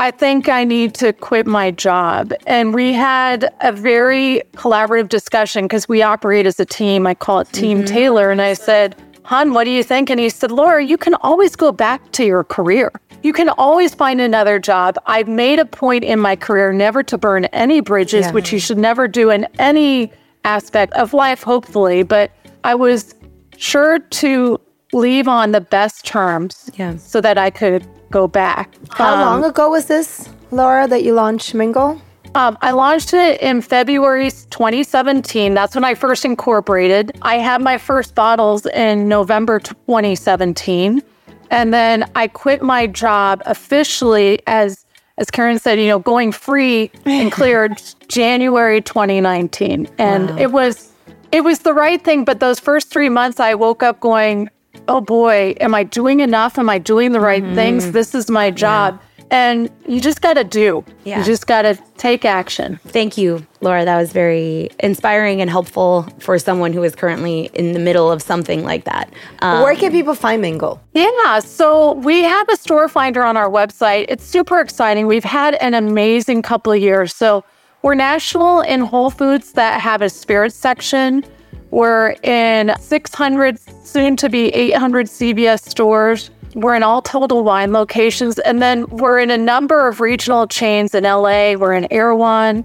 I 0.00 0.10
think 0.10 0.48
I 0.48 0.64
need 0.64 0.94
to 0.94 1.12
quit 1.12 1.46
my 1.46 1.70
job. 1.70 2.32
And 2.46 2.72
we 2.72 2.94
had 2.94 3.52
a 3.60 3.70
very 3.70 4.40
collaborative 4.54 5.10
discussion 5.10 5.66
because 5.66 5.90
we 5.90 6.00
operate 6.00 6.46
as 6.46 6.58
a 6.58 6.64
team. 6.64 7.06
I 7.06 7.12
call 7.12 7.40
it 7.40 7.52
Team 7.52 7.80
mm-hmm. 7.80 7.94
Taylor. 7.94 8.30
And 8.30 8.40
I 8.40 8.54
said, 8.54 8.96
Hun, 9.24 9.52
what 9.52 9.64
do 9.64 9.70
you 9.70 9.82
think? 9.82 10.08
And 10.08 10.18
he 10.18 10.30
said, 10.30 10.50
Laura, 10.52 10.82
you 10.82 10.96
can 10.96 11.12
always 11.16 11.54
go 11.54 11.70
back 11.70 12.12
to 12.12 12.24
your 12.24 12.44
career. 12.44 12.90
You 13.22 13.34
can 13.34 13.50
always 13.50 13.94
find 13.94 14.22
another 14.22 14.58
job. 14.58 14.96
I've 15.04 15.28
made 15.28 15.58
a 15.58 15.66
point 15.66 16.02
in 16.02 16.18
my 16.18 16.34
career 16.34 16.72
never 16.72 17.02
to 17.02 17.18
burn 17.18 17.44
any 17.52 17.80
bridges, 17.80 18.24
Yeah. 18.24 18.32
which 18.32 18.54
you 18.54 18.58
should 18.58 18.78
never 18.78 19.06
do 19.06 19.28
in 19.28 19.46
any 19.58 20.10
aspect 20.44 20.94
of 20.94 21.12
life, 21.12 21.42
hopefully. 21.42 22.04
But 22.04 22.30
I 22.64 22.74
was 22.74 23.14
sure 23.58 23.98
to 23.98 24.58
leave 24.94 25.28
on 25.28 25.52
the 25.52 25.60
best 25.60 26.06
terms 26.06 26.70
Yeah. 26.74 26.96
so 26.96 27.20
that 27.20 27.36
I 27.36 27.50
could 27.50 27.86
go 28.10 28.26
back. 28.28 28.74
How 28.90 29.14
Um, 29.14 29.20
long 29.20 29.44
ago 29.44 29.70
was 29.70 29.86
this, 29.86 30.28
Laura, 30.50 30.86
that 30.88 31.02
you 31.04 31.14
launched 31.14 31.54
Mingle? 31.54 32.00
Um, 32.34 32.56
I 32.62 32.70
launched 32.70 33.12
it 33.12 33.40
in 33.40 33.60
February 33.60 34.30
2017. 34.30 35.52
That's 35.54 35.74
when 35.74 35.84
I 35.84 35.94
first 35.94 36.24
incorporated. 36.24 37.12
I 37.22 37.38
had 37.38 37.60
my 37.60 37.76
first 37.76 38.14
bottles 38.14 38.66
in 38.66 39.08
November 39.08 39.58
2017. 39.58 41.02
And 41.50 41.74
then 41.74 42.08
I 42.14 42.28
quit 42.28 42.62
my 42.62 42.86
job 42.86 43.42
officially 43.46 44.40
as 44.46 44.86
as 45.18 45.30
Karen 45.30 45.58
said, 45.58 45.78
you 45.78 45.86
know, 45.88 45.98
going 45.98 46.32
free 46.32 46.90
and 47.04 47.30
cleared 47.38 47.82
January 48.08 48.80
2019. 48.80 49.88
And 49.98 50.30
it 50.38 50.52
was 50.52 50.92
it 51.32 51.42
was 51.42 51.60
the 51.60 51.74
right 51.74 52.02
thing, 52.02 52.24
but 52.24 52.38
those 52.40 52.58
first 52.60 52.90
3 52.92 53.08
months 53.08 53.40
I 53.40 53.54
woke 53.54 53.82
up 53.82 53.98
going, 54.00 54.48
"Oh 54.90 55.00
boy, 55.00 55.54
am 55.60 55.74
I 55.74 55.84
doing 55.84 56.20
enough? 56.20 56.58
Am 56.58 56.68
I 56.68 56.78
doing 56.78 57.12
the 57.12 57.20
right 57.20 57.44
things? 57.54 57.92
This 57.92 58.14
is 58.14 58.28
my 58.30 58.50
job." 58.50 59.00
And 59.32 59.70
you 59.86 60.00
just 60.00 60.22
got 60.22 60.34
to 60.34 60.42
do. 60.42 60.84
Yeah. 61.04 61.18
You 61.18 61.24
just 61.24 61.46
got 61.46 61.62
to 61.62 61.78
take 61.96 62.24
action. 62.24 62.80
Thank 62.88 63.16
you, 63.16 63.46
Laura. 63.60 63.84
That 63.84 63.96
was 63.96 64.10
very 64.12 64.70
inspiring 64.80 65.40
and 65.40 65.48
helpful 65.48 66.08
for 66.18 66.36
someone 66.36 66.72
who 66.72 66.82
is 66.82 66.96
currently 66.96 67.48
in 67.54 67.72
the 67.72 67.78
middle 67.78 68.10
of 68.10 68.22
something 68.22 68.64
like 68.64 68.84
that. 68.86 69.08
Um, 69.40 69.62
Where 69.62 69.76
can 69.76 69.92
people 69.92 70.16
find 70.16 70.42
Mingle? 70.42 70.80
Yeah, 70.94 71.38
so 71.38 71.92
we 71.92 72.22
have 72.24 72.48
a 72.48 72.56
store 72.56 72.88
finder 72.88 73.22
on 73.22 73.36
our 73.36 73.48
website. 73.48 74.06
It's 74.08 74.24
super 74.24 74.58
exciting. 74.58 75.06
We've 75.06 75.22
had 75.22 75.54
an 75.54 75.74
amazing 75.74 76.42
couple 76.42 76.72
of 76.72 76.80
years. 76.80 77.14
So 77.14 77.44
we're 77.82 77.94
national 77.94 78.62
in 78.62 78.80
Whole 78.80 79.10
Foods 79.10 79.52
that 79.52 79.80
have 79.80 80.02
a 80.02 80.10
spirits 80.10 80.56
section. 80.56 81.24
We're 81.70 82.16
in 82.22 82.74
600, 82.78 83.58
soon 83.86 84.16
to 84.16 84.28
be 84.28 84.48
800 84.48 85.06
CVS 85.06 85.68
stores. 85.68 86.30
We're 86.54 86.74
in 86.74 86.82
all 86.82 87.00
Total 87.00 87.44
Wine 87.44 87.72
locations. 87.72 88.38
And 88.40 88.60
then 88.60 88.86
we're 88.88 89.20
in 89.20 89.30
a 89.30 89.38
number 89.38 89.86
of 89.86 90.00
regional 90.00 90.48
chains 90.48 90.94
in 90.94 91.04
LA. 91.04 91.54
We're 91.54 91.74
in 91.74 91.86
Erewhon. 91.92 92.64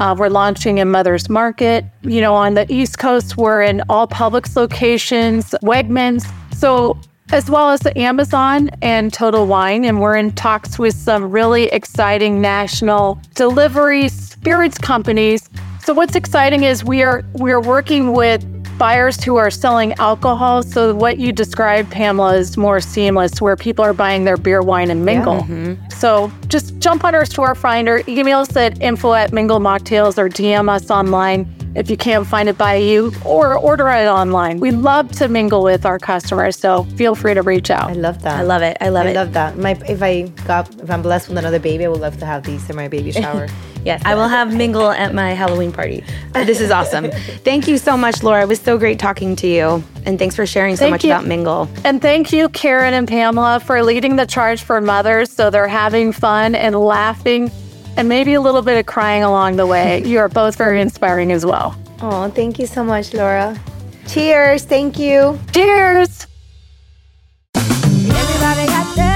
Uh, 0.00 0.16
we're 0.18 0.28
launching 0.28 0.78
in 0.78 0.90
Mother's 0.90 1.28
Market. 1.28 1.84
You 2.02 2.20
know, 2.20 2.34
on 2.34 2.54
the 2.54 2.70
East 2.72 2.98
Coast, 2.98 3.36
we're 3.36 3.62
in 3.62 3.82
all 3.88 4.08
Publix 4.08 4.56
locations, 4.56 5.54
Wegmans. 5.62 6.26
So 6.56 6.98
as 7.32 7.48
well 7.48 7.70
as 7.70 7.80
Amazon 7.94 8.70
and 8.82 9.12
Total 9.12 9.46
Wine. 9.46 9.84
And 9.84 10.00
we're 10.00 10.16
in 10.16 10.32
talks 10.32 10.78
with 10.78 10.94
some 10.96 11.30
really 11.30 11.66
exciting 11.66 12.40
national 12.40 13.20
delivery 13.34 14.08
spirits 14.08 14.78
companies. 14.78 15.48
So 15.82 15.94
what's 15.94 16.14
exciting 16.14 16.64
is 16.64 16.84
we 16.84 17.02
are 17.02 17.24
we 17.34 17.52
are 17.52 17.60
working 17.60 18.12
with 18.12 18.44
buyers 18.80 19.22
who 19.22 19.36
are 19.36 19.50
selling 19.50 19.92
alcohol. 19.98 20.62
So 20.62 20.94
what 20.94 21.18
you 21.18 21.32
described, 21.32 21.92
Pamela, 21.92 22.36
is 22.36 22.56
more 22.56 22.80
seamless, 22.80 23.38
where 23.38 23.54
people 23.54 23.84
are 23.84 23.92
buying 23.92 24.24
their 24.24 24.38
beer, 24.38 24.62
wine, 24.62 24.90
and 24.90 25.04
mingle. 25.04 25.42
Mm-hmm. 25.42 25.90
So 25.90 26.32
just 26.48 26.78
jump 26.78 27.04
on 27.04 27.14
our 27.14 27.26
store 27.26 27.54
finder, 27.54 28.02
email 28.08 28.38
us 28.38 28.56
at 28.56 28.80
info 28.80 29.12
at 29.12 29.32
mingle 29.32 29.60
mocktails 29.60 30.16
or 30.16 30.30
DM 30.30 30.70
us 30.70 30.90
online 30.90 31.46
if 31.76 31.88
you 31.88 31.96
can't 31.96 32.26
find 32.26 32.48
it 32.48 32.58
by 32.58 32.74
you 32.74 33.12
or 33.24 33.54
order 33.56 33.88
it 33.90 34.06
online. 34.06 34.58
We 34.60 34.70
love 34.70 35.12
to 35.12 35.28
mingle 35.28 35.62
with 35.62 35.86
our 35.86 35.98
customers, 35.98 36.56
so 36.56 36.84
feel 36.96 37.14
free 37.14 37.34
to 37.34 37.42
reach 37.42 37.70
out. 37.70 37.90
I 37.90 37.92
love 37.92 38.22
that. 38.22 38.40
I 38.40 38.42
love 38.42 38.62
it. 38.62 38.76
I 38.80 38.88
love 38.88 39.06
I 39.06 39.10
it. 39.10 39.16
I 39.16 39.22
love 39.22 39.32
that. 39.34 39.58
My 39.58 39.72
if 39.88 40.02
I 40.02 40.22
got 40.46 40.74
if 40.80 40.90
I'm 40.90 41.02
blessed 41.02 41.28
with 41.28 41.38
another 41.38 41.60
baby, 41.60 41.84
I 41.84 41.88
would 41.88 42.00
love 42.00 42.18
to 42.18 42.26
have 42.26 42.44
these 42.44 42.68
in 42.68 42.76
my 42.76 42.88
baby 42.88 43.12
shower. 43.12 43.48
Yes, 43.82 44.02
I 44.04 44.14
will 44.14 44.28
have 44.28 44.54
mingle 44.54 44.90
at 44.90 45.14
my 45.14 45.32
Halloween 45.32 45.72
party. 45.72 46.04
This 46.34 46.60
is 46.60 46.70
awesome. 46.70 47.10
Thank 47.44 47.66
you 47.66 47.78
so 47.78 47.96
much, 47.96 48.22
Laura. 48.22 48.42
It 48.42 48.48
was 48.48 48.60
so 48.70 48.78
great 48.78 49.00
talking 49.00 49.34
to 49.34 49.48
you. 49.48 49.82
And 50.06 50.16
thanks 50.16 50.36
for 50.36 50.46
sharing 50.46 50.76
so 50.76 50.84
Thank 50.84 50.92
much 50.92 51.04
you. 51.04 51.10
about 51.10 51.26
Mingle. 51.26 51.68
And 51.84 52.00
thank 52.00 52.32
you, 52.32 52.48
Karen 52.50 52.94
and 52.94 53.08
Pamela, 53.08 53.58
for 53.58 53.82
leading 53.82 54.14
the 54.14 54.26
charge 54.26 54.62
for 54.62 54.80
mothers 54.80 55.32
so 55.32 55.50
they're 55.50 55.66
having 55.66 56.12
fun 56.12 56.54
and 56.54 56.76
laughing 56.76 57.50
and 57.96 58.08
maybe 58.08 58.34
a 58.34 58.40
little 58.40 58.62
bit 58.62 58.78
of 58.78 58.86
crying 58.86 59.24
along 59.24 59.56
the 59.56 59.66
way. 59.66 60.04
You 60.04 60.20
are 60.20 60.28
both 60.28 60.54
very 60.54 60.80
inspiring 60.80 61.32
as 61.32 61.44
well. 61.44 61.76
oh, 62.00 62.30
thank 62.30 62.60
you 62.60 62.66
so 62.66 62.84
much, 62.84 63.12
Laura. 63.12 63.58
Cheers. 64.06 64.62
Thank 64.62 65.00
you. 65.00 65.40
Cheers! 65.52 66.28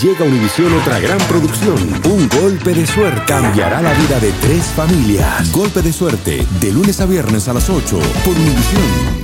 Llega 0.00 0.24
Univisión 0.24 0.72
otra 0.80 0.98
gran 0.98 1.18
producción. 1.28 1.76
Un 2.06 2.28
golpe 2.28 2.72
de 2.72 2.86
suerte 2.86 3.22
cambiará 3.26 3.82
la 3.82 3.92
vida 3.92 4.18
de 4.18 4.32
tres 4.40 4.64
familias. 4.64 5.52
Golpe 5.52 5.82
de 5.82 5.92
suerte, 5.92 6.46
de 6.60 6.72
lunes 6.72 7.00
a 7.00 7.06
viernes 7.06 7.46
a 7.48 7.52
las 7.52 7.68
8 7.68 7.98
por 8.24 8.34
Univisión. 8.34 9.21